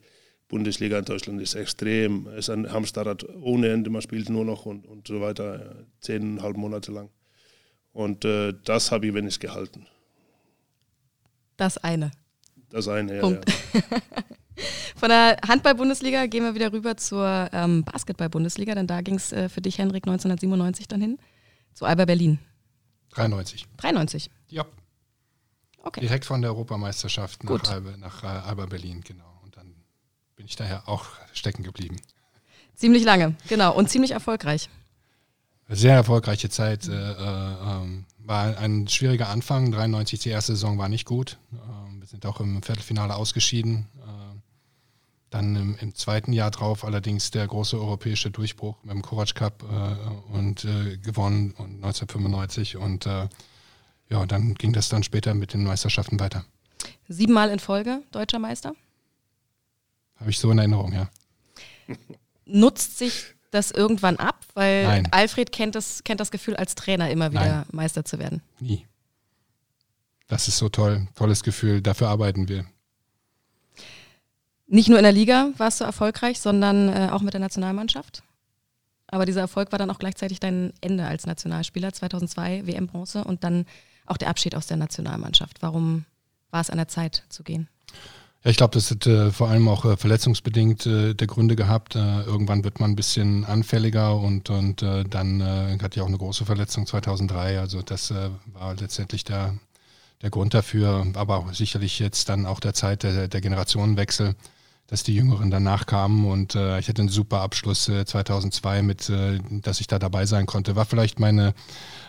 Bundesliga 0.49 0.99
in 0.99 1.05
Deutschland 1.05 1.41
ist 1.41 1.55
extrem, 1.55 2.27
es 2.27 2.39
ist 2.39 2.49
ein 2.49 2.69
Hamsterrad 2.69 3.25
ohne 3.41 3.69
Ende, 3.69 3.89
man 3.89 4.01
spielt 4.01 4.29
nur 4.29 4.43
noch 4.43 4.65
und, 4.65 4.85
und 4.85 5.07
so 5.07 5.21
weiter, 5.21 5.85
zehneinhalb 6.01 6.57
Monate 6.57 6.91
lang. 6.91 7.09
Und 7.93 8.25
das 8.25 8.91
habe 8.91 9.07
ich 9.07 9.13
wenigstens 9.13 9.39
gehalten. 9.39 9.87
Das 11.55 11.77
eine. 11.77 12.11
Das 12.69 12.87
eine, 12.87 13.17
ja. 13.17 13.29
ja. 13.29 13.39
Von 14.95 15.09
der 15.09 15.37
Handball-Bundesliga 15.47 16.25
gehen 16.25 16.43
wir 16.43 16.55
wieder 16.55 16.73
rüber 16.73 16.97
zur 16.97 17.49
ähm, 17.53 17.83
Basketball-Bundesliga, 17.83 18.75
denn 18.75 18.87
da 18.87 19.01
ging 19.01 19.15
es 19.15 19.31
äh, 19.31 19.47
für 19.47 19.61
dich, 19.61 19.77
Henrik, 19.77 20.03
1997 20.03 20.87
dann 20.87 21.01
hin, 21.01 21.17
zu 21.73 21.85
Alba 21.85 22.05
Berlin. 22.05 22.39
93. 23.11 23.67
93? 23.77 24.29
Ja. 24.49 24.65
Okay. 25.81 26.01
Direkt 26.01 26.25
von 26.25 26.41
der 26.41 26.51
Europameisterschaft 26.51 27.43
nach, 27.43 27.71
Alba, 27.71 27.97
nach 27.97 28.23
äh, 28.23 28.27
Alba 28.27 28.65
Berlin, 28.65 29.01
genau. 29.01 29.39
Und 29.43 29.55
dann 29.55 29.73
bin 30.35 30.45
ich 30.45 30.55
daher 30.55 30.87
auch 30.87 31.05
stecken 31.33 31.63
geblieben. 31.63 31.95
Ziemlich 32.75 33.03
lange, 33.03 33.35
genau. 33.47 33.73
Und 33.73 33.89
ziemlich 33.89 34.11
erfolgreich. 34.11 34.69
Sehr 35.69 35.95
erfolgreiche 35.95 36.49
Zeit. 36.49 36.87
Äh, 36.87 36.91
äh, 36.91 37.15
ähm, 37.15 38.05
war 38.29 38.57
ein 38.57 38.87
schwieriger 38.87 39.27
Anfang. 39.27 39.71
93, 39.71 40.19
die 40.19 40.29
erste 40.29 40.53
Saison 40.53 40.77
war 40.77 40.87
nicht 40.87 41.05
gut. 41.05 41.37
Ähm, 41.51 41.99
wir 41.99 42.07
sind 42.07 42.25
auch 42.25 42.39
im 42.39 42.61
Viertelfinale 42.63 43.15
ausgeschieden. 43.15 43.87
Dann 45.29 45.55
im, 45.55 45.77
im, 45.79 45.93
zweiten 45.93 46.33
Jahr 46.33 46.49
drauf 46.49 46.83
allerdings 46.83 47.29
der 47.29 47.45
große 47.45 47.77
europäische 47.77 48.31
Durchbruch 48.31 48.83
mit 48.83 48.93
dem 48.93 49.03
Kovac 49.03 49.35
Cup 49.35 49.63
äh, 49.63 50.33
und 50.33 50.65
äh, 50.65 50.97
gewonnen 50.97 51.51
und 51.51 51.83
1995 51.83 52.77
und 52.77 53.05
äh, 53.05 53.27
ja, 54.09 54.25
dann 54.25 54.55
ging 54.55 54.73
das 54.73 54.89
dann 54.89 55.03
später 55.03 55.35
mit 55.35 55.53
den 55.53 55.63
Meisterschaften 55.63 56.19
weiter. 56.19 56.45
Siebenmal 57.07 57.51
in 57.51 57.59
Folge 57.59 58.01
deutscher 58.11 58.39
Meister? 58.39 58.73
Habe 60.15 60.31
ich 60.31 60.39
so 60.39 60.49
in 60.49 60.57
Erinnerung, 60.57 60.93
ja. 60.93 61.09
Nutzt 62.45 62.97
sich 62.97 63.35
das 63.51 63.71
irgendwann 63.71 64.17
ab? 64.17 64.45
Weil 64.53 64.83
Nein. 64.83 65.07
Alfred 65.11 65.51
kennt 65.51 65.75
das, 65.75 66.03
kennt 66.03 66.19
das 66.19 66.31
Gefühl, 66.31 66.55
als 66.55 66.75
Trainer 66.75 67.09
immer 67.09 67.31
wieder 67.31 67.45
Nein. 67.45 67.65
Meister 67.71 68.05
zu 68.05 68.19
werden. 68.19 68.41
Nie. 68.59 68.85
Das 70.27 70.47
ist 70.47 70.57
so 70.57 70.69
toll, 70.69 71.07
tolles 71.15 71.43
Gefühl, 71.43 71.81
dafür 71.81 72.09
arbeiten 72.09 72.47
wir. 72.47 72.65
Nicht 74.67 74.87
nur 74.87 74.99
in 74.99 75.03
der 75.03 75.11
Liga 75.11 75.49
warst 75.57 75.81
du 75.81 75.85
erfolgreich, 75.85 76.39
sondern 76.39 76.89
äh, 76.89 77.09
auch 77.11 77.21
mit 77.21 77.33
der 77.33 77.41
Nationalmannschaft. 77.41 78.21
Aber 79.07 79.25
dieser 79.25 79.41
Erfolg 79.41 79.71
war 79.71 79.79
dann 79.79 79.89
auch 79.89 79.97
gleichzeitig 79.97 80.39
dein 80.39 80.71
Ende 80.81 81.05
als 81.05 81.25
Nationalspieler, 81.25 81.91
2002 81.91 82.67
WM-Bronze 82.67 83.23
und 83.23 83.43
dann 83.43 83.65
auch 84.05 84.17
der 84.17 84.29
Abschied 84.29 84.53
aus 84.53 84.67
der 84.67 84.77
Nationalmannschaft. 84.77 85.63
Warum 85.63 86.05
war 86.51 86.61
es 86.61 86.69
an 86.69 86.77
der 86.77 86.87
Zeit 86.87 87.23
zu 87.29 87.43
gehen? 87.43 87.67
Ja, 88.43 88.51
ich 88.51 88.57
glaube, 88.57 88.73
das 88.73 88.89
hat 88.89 89.05
äh, 89.05 89.31
vor 89.31 89.49
allem 89.49 89.67
auch 89.67 89.83
äh, 89.83 89.97
verletzungsbedingt 89.97 90.85
äh, 90.85 91.13
der 91.13 91.27
Gründe 91.27 91.57
gehabt. 91.57 91.95
Äh, 91.95 92.21
irgendwann 92.21 92.63
wird 92.63 92.79
man 92.79 92.91
ein 92.91 92.95
bisschen 92.95 93.43
anfälliger 93.43 94.15
und, 94.15 94.49
und 94.49 94.81
äh, 94.81 95.03
dann 95.03 95.41
äh, 95.41 95.77
hatte 95.81 95.97
ich 95.97 96.01
auch 96.01 96.07
eine 96.07 96.17
große 96.17 96.45
Verletzung 96.45 96.85
2003. 96.87 97.59
Also 97.59 97.81
das 97.81 98.13
war 98.53 98.75
letztendlich 98.75 99.25
der, 99.25 99.55
der 100.21 100.29
Grund 100.29 100.53
dafür, 100.53 101.05
aber 101.15 101.37
auch 101.37 101.53
sicherlich 101.53 101.99
jetzt 101.99 102.29
dann 102.29 102.45
auch 102.45 102.61
der 102.61 102.73
Zeit 102.73 103.03
der, 103.03 103.27
der 103.27 103.41
Generationenwechsel 103.41 104.35
dass 104.87 105.03
die 105.03 105.13
Jüngeren 105.13 105.51
danach 105.51 105.85
kamen 105.85 106.25
und 106.25 106.55
ich 106.55 106.89
hatte 106.89 107.03
einen 107.03 107.09
super 107.09 107.41
Abschluss 107.41 107.87
äh, 107.89 108.05
2002 108.05 108.81
mit, 108.81 109.11
dass 109.61 109.81
ich 109.81 109.85
da 109.85 109.99
dabei 109.99 110.25
sein 110.25 110.47
konnte. 110.47 110.75
War 110.75 110.85
vielleicht 110.85 111.19
meine 111.19 111.53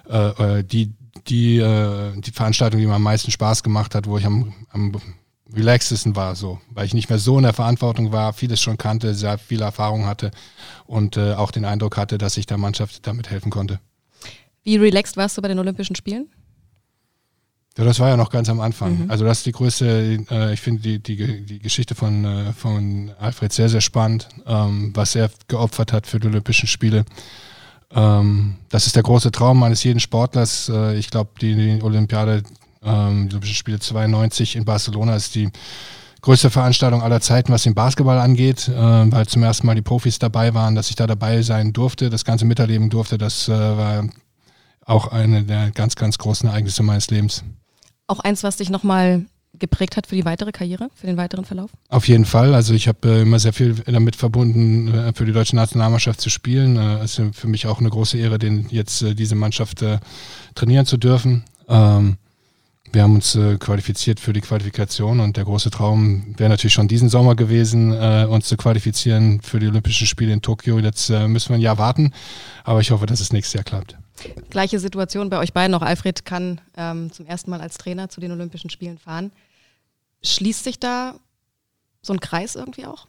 die 0.09 0.91
die 1.29 1.59
die 1.59 2.33
Veranstaltung, 2.33 2.81
die 2.81 2.87
mir 2.87 2.95
am 2.95 3.03
meisten 3.03 3.31
Spaß 3.31 3.63
gemacht 3.63 3.95
hat, 3.95 4.07
wo 4.07 4.17
ich 4.17 4.25
am, 4.25 4.55
am 4.71 4.93
relaxesten 5.54 6.16
war, 6.16 6.35
so, 6.37 6.61
weil 6.71 6.87
ich 6.87 6.95
nicht 6.95 7.09
mehr 7.09 7.19
so 7.19 7.37
in 7.37 7.45
der 7.45 7.52
Verantwortung 7.52 8.12
war, 8.12 8.33
vieles 8.33 8.61
schon 8.61 8.78
kannte, 8.78 9.14
sehr 9.14 9.38
viel 9.38 9.62
Erfahrung 9.62 10.07
hatte 10.07 10.30
und 10.87 11.16
äh, 11.16 11.35
auch 11.35 11.50
den 11.50 11.64
Eindruck 11.64 11.97
hatte, 11.97 12.19
dass 12.19 12.37
ich 12.37 12.47
der 12.47 12.59
Mannschaft 12.59 13.07
damit 13.07 13.30
helfen 13.30 13.50
konnte. 13.50 13.80
Wie 14.62 14.76
relaxed 14.76 15.16
warst 15.16 15.37
du 15.37 15.42
bei 15.42 15.49
den 15.49 15.59
Olympischen 15.59 15.97
Spielen? 15.97 16.28
Ja, 17.78 17.85
das 17.85 18.00
war 18.00 18.09
ja 18.09 18.16
noch 18.16 18.30
ganz 18.30 18.49
am 18.49 18.61
Anfang. 18.61 19.04
Mhm. 19.04 19.11
Also 19.11 19.25
das 19.25 19.38
ist 19.38 19.47
die 19.47 19.52
größte, 19.52 20.25
äh, 20.30 20.52
ich 20.52 20.61
finde 20.61 20.83
die, 20.83 20.99
die, 20.99 21.45
die 21.47 21.59
Geschichte 21.61 21.95
von, 21.95 22.25
äh, 22.25 22.52
von 22.52 23.12
Alfred 23.19 23.52
sehr, 23.52 23.69
sehr 23.69 23.80
spannend, 23.80 24.28
ähm, 24.47 24.90
was 24.95 25.14
er 25.14 25.30
geopfert 25.49 25.92
hat 25.92 26.07
für 26.07 26.19
die 26.19 26.26
Olympischen 26.26 26.66
Spiele. 26.66 27.04
Ähm, 27.92 28.57
das 28.69 28.87
ist 28.87 28.97
der 28.97 29.02
große 29.02 29.33
Traum 29.33 29.62
eines 29.62 29.83
jeden 29.83 30.00
Sportlers. 30.00 30.69
Äh, 30.69 30.97
ich 30.97 31.11
glaube, 31.11 31.30
die, 31.40 31.54
die, 31.54 31.83
Olympiade, 31.83 32.42
ähm, 32.83 33.29
die 33.29 33.35
Olympischen 33.35 33.55
Spiele 33.55 33.79
92 33.79 34.57
in 34.57 34.65
Barcelona 34.65 35.17
ist 35.17 35.35
die 35.35 35.51
größte 36.23 36.51
Veranstaltung 36.51 37.03
aller 37.03 37.21
Zeiten, 37.21 37.53
was 37.53 37.63
den 37.63 37.75
Basketball 37.75 38.19
angeht, 38.19 38.69
äh, 38.69 38.73
weil 38.75 39.27
zum 39.27 39.43
ersten 39.43 39.67
Mal 39.67 39.75
die 39.75 39.83
Profis 39.83 40.19
dabei 40.19 40.55
waren, 40.55 40.75
dass 40.75 40.91
ich 40.91 40.97
da 40.97 41.07
dabei 41.07 41.43
sein 41.43 41.73
durfte, 41.73 42.11
das 42.11 42.25
Ganze 42.25 42.45
miterleben 42.45 42.91
durfte. 42.91 43.19
Das 43.19 43.49
äh, 43.49 43.53
war 43.53 44.09
auch 44.85 45.09
eine 45.09 45.45
der 45.45 45.71
ganz, 45.71 45.97
ganz 45.97 46.19
großen 46.19 46.49
Ereignisse 46.49 46.83
meines 46.83 47.11
Lebens. 47.11 47.45
Auch 48.07 48.21
eins, 48.21 48.43
was 48.43 48.57
dich 48.57 48.71
nochmal 48.71 49.25
geprägt 49.59 49.97
hat 49.97 50.07
für 50.07 50.15
die 50.15 50.25
weitere 50.25 50.53
Karriere, 50.53 50.91
für 50.95 51.07
den 51.07 51.17
weiteren 51.17 51.45
Verlauf? 51.45 51.71
Auf 51.89 52.09
jeden 52.09 52.25
Fall. 52.25 52.55
Also 52.55 52.75
ich 52.75 52.89
habe 52.89 53.09
äh, 53.09 53.23
immer 53.23 53.39
sehr 53.39 53.53
viel 53.53 53.75
damit 53.75 54.17
verbunden, 54.17 54.89
äh, 54.89 55.13
für 55.13 55.25
die 55.25 55.33
deutsche 55.33 55.57
Nationalmannschaft 55.57 56.21
zu 56.21 56.31
spielen. 56.31 56.77
Äh, 56.77 57.05
es 57.05 57.19
ist 57.19 57.37
für 57.37 57.49
mich 57.49 57.67
auch 57.67 57.81
eine 57.81 57.91
große 57.91 58.17
Ehre, 58.19 58.39
den 58.39 58.67
jetzt 58.71 59.03
äh, 59.03 59.15
diese 59.15 59.35
Mannschaft 59.35 59.85
trainieren 60.55 60.87
zu 60.87 60.97
dürfen. 60.97 61.45
Ähm, 61.69 62.17
wir 62.93 63.03
haben 63.03 63.15
uns 63.15 63.35
äh, 63.35 63.57
qualifiziert 63.59 64.21
für 64.21 64.33
die 64.33 64.41
Qualifikation 64.41 65.21
und 65.21 65.37
der 65.37 65.45
große 65.45 65.71
Traum 65.71 66.35
wäre 66.37 66.51
natürlich 66.51 66.75
schon 66.75 66.89
diesen 66.89 67.09
Sommer 67.09 67.37
gewesen, 67.37 67.93
uns 67.93 68.49
zu 68.49 68.57
qualifizieren 68.57 69.41
für 69.43 69.59
die 69.59 69.67
Olympischen 69.67 70.07
Spiele 70.07 70.33
in 70.33 70.43
Tokio. 70.43 70.79
Jetzt 70.79 71.11
müssen 71.11 71.51
wir 71.51 71.57
ein 71.57 71.61
Jahr 71.61 71.79
warten, 71.79 72.13
aber 72.65 72.81
ich 72.81 72.91
hoffe, 72.91 73.07
dass 73.07 73.21
es 73.21 73.33
nächstes 73.33 73.55
Jahr 73.55 73.65
klappt. 73.65 73.97
Gleiche 74.51 74.79
Situation 74.79 75.31
bei 75.31 75.39
euch 75.39 75.53
beiden. 75.53 75.75
Auch 75.75 75.83
Alfred 75.83 76.25
kann 76.25 76.61
ähm, 76.77 77.11
zum 77.13 77.27
ersten 77.27 77.51
Mal 77.51 77.61
als 77.61 77.79
Trainer 77.79 78.09
zu 78.09 78.21
den 78.21 78.33
Olympischen 78.33 78.71
Spielen 78.71 78.99
fahren. 78.99 79.33
Schließt 80.23 80.65
sich 80.65 80.79
da 80.79 81.15
so 82.03 82.13
ein 82.13 82.21
Kreis 82.21 82.57
irgendwie 82.57 82.87
auch? 82.87 83.07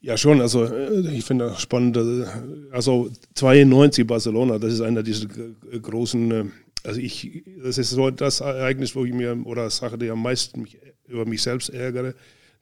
Ja, 0.00 0.16
schon. 0.16 0.40
Also 0.40 0.64
äh, 0.64 1.08
ich 1.12 1.24
finde 1.24 1.46
das 1.46 1.60
spannend. 1.60 1.96
Äh, 1.96 2.24
also 2.72 3.10
92 3.34 4.06
Barcelona, 4.06 4.58
das 4.58 4.72
ist 4.74 4.80
einer 4.80 5.02
dieser 5.02 5.28
großen, 5.80 6.30
äh, 6.30 6.44
also 6.84 7.00
ich, 7.00 7.44
das 7.62 7.78
ist 7.78 7.90
so 7.90 8.10
das 8.10 8.40
Ereignis, 8.40 8.94
wo 8.94 9.04
ich 9.04 9.12
mir, 9.12 9.36
oder 9.44 9.68
Sache, 9.70 9.98
die 9.98 10.10
am 10.10 10.22
meisten 10.22 10.62
mich, 10.62 10.78
über 11.06 11.26
mich 11.26 11.42
selbst 11.42 11.70
ärgere, 11.70 12.14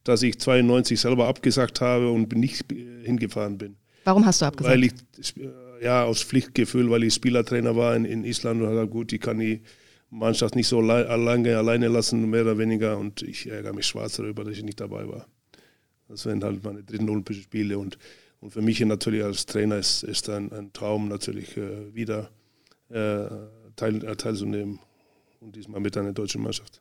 dass 0.04 0.22
ich 0.22 0.38
92 0.38 1.00
selber 1.00 1.28
abgesagt 1.28 1.80
habe 1.80 2.10
und 2.10 2.34
nicht 2.34 2.64
hingefahren 3.02 3.58
bin. 3.58 3.76
Warum 4.04 4.24
hast 4.24 4.40
du 4.40 4.46
abgesagt? 4.46 4.72
Weil 4.72 4.84
ich, 4.84 5.34
ja, 5.82 6.04
aus 6.04 6.22
Pflichtgefühl, 6.22 6.90
weil 6.90 7.04
ich 7.04 7.14
Spielertrainer 7.14 7.76
war 7.76 7.94
in, 7.96 8.04
in 8.04 8.24
Island 8.24 8.62
und 8.62 8.68
habe 8.68 8.88
gut, 8.88 9.12
ich 9.12 9.20
kann 9.20 9.38
die 9.38 9.62
Mannschaft 10.10 10.56
nicht 10.56 10.68
so 10.68 10.80
lange 10.80 11.08
alleine 11.56 11.88
lassen, 11.88 12.28
mehr 12.28 12.42
oder 12.42 12.58
weniger. 12.58 12.98
Und 12.98 13.22
ich 13.22 13.48
ärgere 13.48 13.72
mich 13.72 13.86
schwarz 13.86 14.16
darüber, 14.16 14.44
dass 14.44 14.54
ich 14.54 14.62
nicht 14.62 14.80
dabei 14.80 15.08
war. 15.08 15.26
Das 16.08 16.26
wären 16.26 16.42
halt 16.42 16.64
meine 16.64 16.82
dritten 16.82 17.08
Olympischen 17.08 17.44
Spiele. 17.44 17.78
Und, 17.78 17.98
und 18.40 18.52
für 18.52 18.62
mich 18.62 18.80
natürlich 18.80 19.22
als 19.22 19.46
Trainer 19.46 19.78
ist, 19.78 20.02
ist 20.02 20.28
ein, 20.28 20.52
ein 20.52 20.72
Traum 20.72 21.08
natürlich 21.08 21.56
äh, 21.56 21.94
wieder 21.94 22.30
äh, 22.90 23.26
teil, 23.80 24.04
äh, 24.04 24.16
teilzunehmen. 24.16 24.78
Und 25.40 25.56
diesmal 25.56 25.80
mit 25.80 25.96
einer 25.96 26.12
deutschen 26.12 26.42
Mannschaft. 26.42 26.80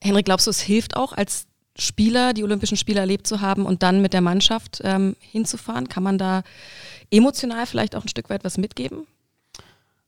Henrik, 0.00 0.24
glaubst 0.24 0.46
du, 0.46 0.50
es 0.50 0.60
hilft 0.60 0.96
auch 0.96 1.12
als 1.12 1.46
Spieler, 1.78 2.32
die 2.32 2.42
Olympischen 2.42 2.76
Spiele 2.76 3.00
erlebt 3.00 3.26
zu 3.26 3.40
haben 3.40 3.66
und 3.66 3.82
dann 3.82 4.00
mit 4.00 4.12
der 4.12 4.20
Mannschaft 4.20 4.80
ähm, 4.84 5.16
hinzufahren? 5.20 5.88
Kann 5.88 6.02
man 6.02 6.18
da 6.18 6.42
emotional 7.10 7.66
vielleicht 7.66 7.96
auch 7.96 8.02
ein 8.02 8.08
Stück 8.08 8.30
weit 8.30 8.44
was 8.44 8.56
mitgeben? 8.56 9.06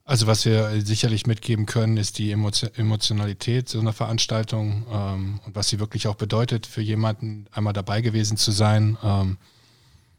Also 0.03 0.25
was 0.25 0.45
wir 0.45 0.81
sicherlich 0.81 1.27
mitgeben 1.27 1.65
können, 1.65 1.97
ist 1.97 2.17
die 2.17 2.31
Emotionalität 2.31 3.67
so 3.67 3.79
einer 3.79 3.91
Veranstaltung 3.91 4.85
ähm, 4.89 5.39
und 5.45 5.55
was 5.55 5.67
sie 5.67 5.79
wirklich 5.79 6.07
auch 6.07 6.15
bedeutet 6.15 6.65
für 6.65 6.81
jemanden, 6.81 7.45
einmal 7.51 7.73
dabei 7.73 7.99
gewesen 8.01 8.37
zu 8.37 8.51
sein. 8.51 8.97
Ähm, 9.03 9.37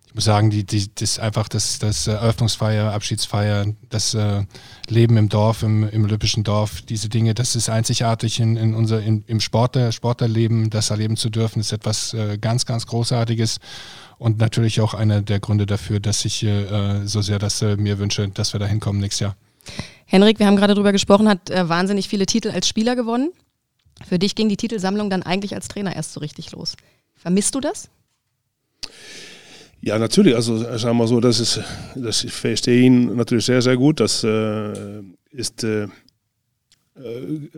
ich 0.08 0.14
muss 0.14 0.24
sagen, 0.24 0.48
die, 0.48 0.64
die, 0.64 0.90
das 0.94 1.18
einfach 1.18 1.48
das, 1.48 1.78
das 1.78 2.06
Eröffnungsfeier, 2.06 2.94
Abschiedsfeier, 2.94 3.66
das 3.90 4.14
äh, 4.14 4.44
Leben 4.88 5.18
im 5.18 5.28
Dorf, 5.28 5.62
im, 5.62 5.86
im 5.86 6.04
olympischen 6.04 6.44
Dorf, 6.44 6.80
diese 6.80 7.10
Dinge, 7.10 7.34
das 7.34 7.54
ist 7.54 7.68
einzigartig 7.68 8.40
in, 8.40 8.56
in 8.56 8.74
unser, 8.74 9.02
in, 9.02 9.22
im 9.26 9.38
Sportler, 9.40 9.92
Sportlerleben, 9.92 10.70
das 10.70 10.88
erleben 10.88 11.18
zu 11.18 11.28
dürfen, 11.28 11.60
ist 11.60 11.72
etwas 11.72 12.14
äh, 12.14 12.38
ganz, 12.38 12.64
ganz 12.64 12.86
Großartiges 12.86 13.58
und 14.16 14.38
natürlich 14.38 14.80
auch 14.80 14.94
einer 14.94 15.20
der 15.20 15.40
Gründe 15.40 15.66
dafür, 15.66 16.00
dass 16.00 16.24
ich 16.24 16.42
äh, 16.42 17.06
so 17.06 17.20
sehr 17.20 17.38
das 17.38 17.60
äh, 17.60 17.76
mir 17.76 17.98
wünsche, 17.98 18.28
dass 18.28 18.54
wir 18.54 18.60
da 18.60 18.66
hinkommen 18.66 19.02
nächstes 19.02 19.20
Jahr. 19.20 19.36
Henrik, 20.06 20.38
wir 20.38 20.46
haben 20.46 20.56
gerade 20.56 20.72
darüber 20.72 20.92
gesprochen, 20.92 21.28
hat 21.28 21.50
äh, 21.50 21.68
wahnsinnig 21.68 22.08
viele 22.08 22.24
Titel 22.24 22.50
als 22.50 22.66
Spieler 22.66 22.96
gewonnen. 22.96 23.30
Für 24.08 24.18
dich 24.18 24.34
ging 24.34 24.48
die 24.48 24.56
Titelsammlung 24.56 25.10
dann 25.10 25.22
eigentlich 25.22 25.54
als 25.54 25.68
Trainer 25.68 25.94
erst 25.94 26.14
so 26.14 26.20
richtig 26.20 26.52
los. 26.52 26.76
Vermisst 27.14 27.54
du 27.54 27.60
das? 27.60 27.90
Ja, 29.88 29.98
natürlich. 29.98 30.34
Also 30.34 30.58
sagen 30.76 30.98
wir 30.98 31.06
so, 31.06 31.18
das 31.18 31.40
ist, 31.40 31.62
das 31.94 32.22
ich 32.22 32.32
verstehe 32.32 32.82
ihn 32.82 33.16
natürlich 33.16 33.46
sehr, 33.46 33.62
sehr 33.62 33.78
gut. 33.78 34.00
Das 34.00 34.22
äh, 34.22 35.00
ist, 35.30 35.64
äh, 35.64 35.84
äh 35.84 35.88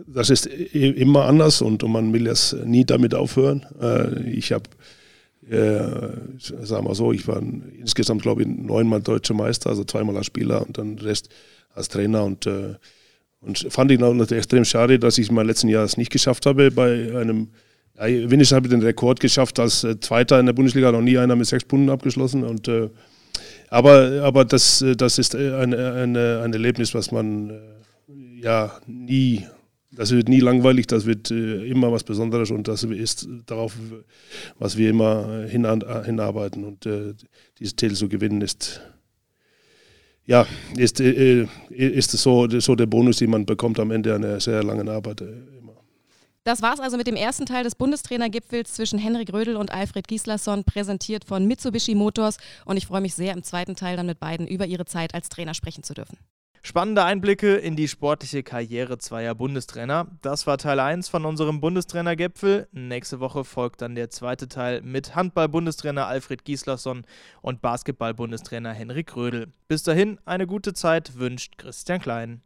das 0.07 0.29
ist 0.29 0.45
immer 0.45 1.25
anders 1.25 1.61
und, 1.61 1.83
und 1.83 1.91
man 1.91 2.13
will 2.13 2.23
das 2.23 2.55
nie 2.63 2.85
damit 2.85 3.13
aufhören. 3.15 3.65
Äh, 3.81 4.29
ich 4.29 4.53
habe, 4.53 4.63
äh, 5.49 5.89
sagen 6.39 6.87
wir 6.87 6.95
so, 6.95 7.11
ich 7.11 7.27
war 7.27 7.41
insgesamt 7.77 8.21
glaube 8.21 8.43
ich 8.43 8.47
neunmal 8.47 9.01
deutscher 9.01 9.33
Meister, 9.33 9.69
also 9.69 9.83
zweimal 9.83 10.15
als 10.15 10.27
Spieler 10.27 10.65
und 10.65 10.77
dann 10.77 10.99
Rest 10.99 11.27
als 11.73 11.89
Trainer 11.89 12.23
und, 12.23 12.45
äh, 12.45 12.75
und 13.41 13.67
fand 13.69 13.91
ich 13.91 14.01
auch 14.01 14.31
extrem 14.31 14.63
schade, 14.63 14.99
dass 14.99 15.17
ich 15.17 15.29
mein 15.31 15.47
letzten 15.47 15.67
Jahr 15.67 15.83
es 15.83 15.97
nicht 15.97 16.13
geschafft 16.13 16.45
habe 16.45 16.71
bei 16.71 17.13
einem 17.13 17.49
ja, 18.07 18.29
Winnisch 18.29 18.51
habe 18.51 18.67
den 18.67 18.81
Rekord 18.81 19.19
geschafft 19.19 19.59
als 19.59 19.83
äh, 19.83 19.99
Zweiter 19.99 20.39
in 20.39 20.45
der 20.45 20.53
Bundesliga, 20.53 20.91
noch 20.91 21.01
nie 21.01 21.17
einer 21.17 21.35
mit 21.35 21.47
sechs 21.47 21.65
Punkten 21.65 21.89
abgeschlossen. 21.89 22.43
Und, 22.43 22.67
äh, 22.67 22.89
aber 23.69 24.21
aber 24.23 24.45
das, 24.45 24.81
äh, 24.81 24.95
das 24.95 25.17
ist 25.17 25.35
ein, 25.35 25.73
ein, 25.73 26.17
ein 26.17 26.53
Erlebnis, 26.53 26.93
was 26.93 27.11
man 27.11 27.49
äh, 27.49 28.41
ja 28.41 28.79
nie, 28.87 29.45
das 29.91 30.11
wird 30.11 30.29
nie 30.29 30.39
langweilig, 30.39 30.87
das 30.87 31.05
wird 31.05 31.31
äh, 31.31 31.65
immer 31.65 31.91
was 31.91 32.03
Besonderes 32.03 32.51
und 32.51 32.67
das 32.67 32.83
ist 32.83 33.27
darauf, 33.45 33.75
was 34.57 34.77
wir 34.77 34.89
immer 34.89 35.45
hin, 35.47 35.65
hinarbeiten. 36.05 36.63
Und 36.63 36.85
äh, 36.85 37.13
dieses 37.59 37.75
Titel 37.75 37.95
zu 37.95 38.09
gewinnen 38.09 38.41
ist 38.41 38.81
ja, 40.25 40.45
ist, 40.77 41.01
äh, 41.01 41.47
ist 41.69 42.11
so, 42.11 42.47
so 42.47 42.75
der 42.75 42.85
Bonus, 42.85 43.17
den 43.17 43.31
man 43.31 43.45
bekommt 43.45 43.79
am 43.79 43.91
Ende 43.91 44.15
einer 44.15 44.39
sehr 44.39 44.63
langen 44.63 44.87
Arbeit. 44.87 45.23
Das 46.43 46.63
war's 46.63 46.79
also 46.79 46.97
mit 46.97 47.05
dem 47.05 47.15
ersten 47.15 47.45
Teil 47.45 47.63
des 47.63 47.75
Bundestrainergipfels 47.75 48.73
zwischen 48.73 48.97
Henrik 48.97 49.31
Rödel 49.31 49.55
und 49.55 49.71
Alfred 49.71 50.07
Gislason, 50.07 50.63
präsentiert 50.63 51.23
von 51.23 51.45
Mitsubishi 51.45 51.93
Motors. 51.93 52.37
Und 52.65 52.77
ich 52.77 52.87
freue 52.87 53.01
mich 53.01 53.13
sehr, 53.13 53.33
im 53.33 53.43
zweiten 53.43 53.75
Teil 53.75 53.95
dann 53.95 54.07
mit 54.07 54.19
beiden 54.19 54.47
über 54.47 54.65
ihre 54.65 54.85
Zeit 54.85 55.13
als 55.13 55.29
Trainer 55.29 55.53
sprechen 55.53 55.83
zu 55.83 55.93
dürfen. 55.93 56.17
Spannende 56.63 57.03
Einblicke 57.03 57.55
in 57.55 57.75
die 57.75 57.87
sportliche 57.87 58.41
Karriere 58.41 58.97
zweier 58.97 59.35
Bundestrainer. 59.35 60.07
Das 60.21 60.47
war 60.47 60.57
Teil 60.57 60.79
1 60.79 61.09
von 61.09 61.25
unserem 61.25 61.59
Bundestrainergipfel. 61.59 62.67
Nächste 62.71 63.19
Woche 63.19 63.43
folgt 63.43 63.81
dann 63.81 63.93
der 63.93 64.09
zweite 64.09 64.47
Teil 64.47 64.81
mit 64.81 65.15
Handball-Bundestrainer 65.15 66.07
Alfred 66.07 66.43
Gislason 66.43 67.05
und 67.41 67.61
Basketball-Bundestrainer 67.61 68.73
Henrik 68.73 69.15
Rödel. 69.15 69.51
Bis 69.67 69.83
dahin 69.83 70.19
eine 70.25 70.47
gute 70.47 70.73
Zeit 70.73 71.19
wünscht 71.19 71.59
Christian 71.59 71.99
Klein. 71.99 72.41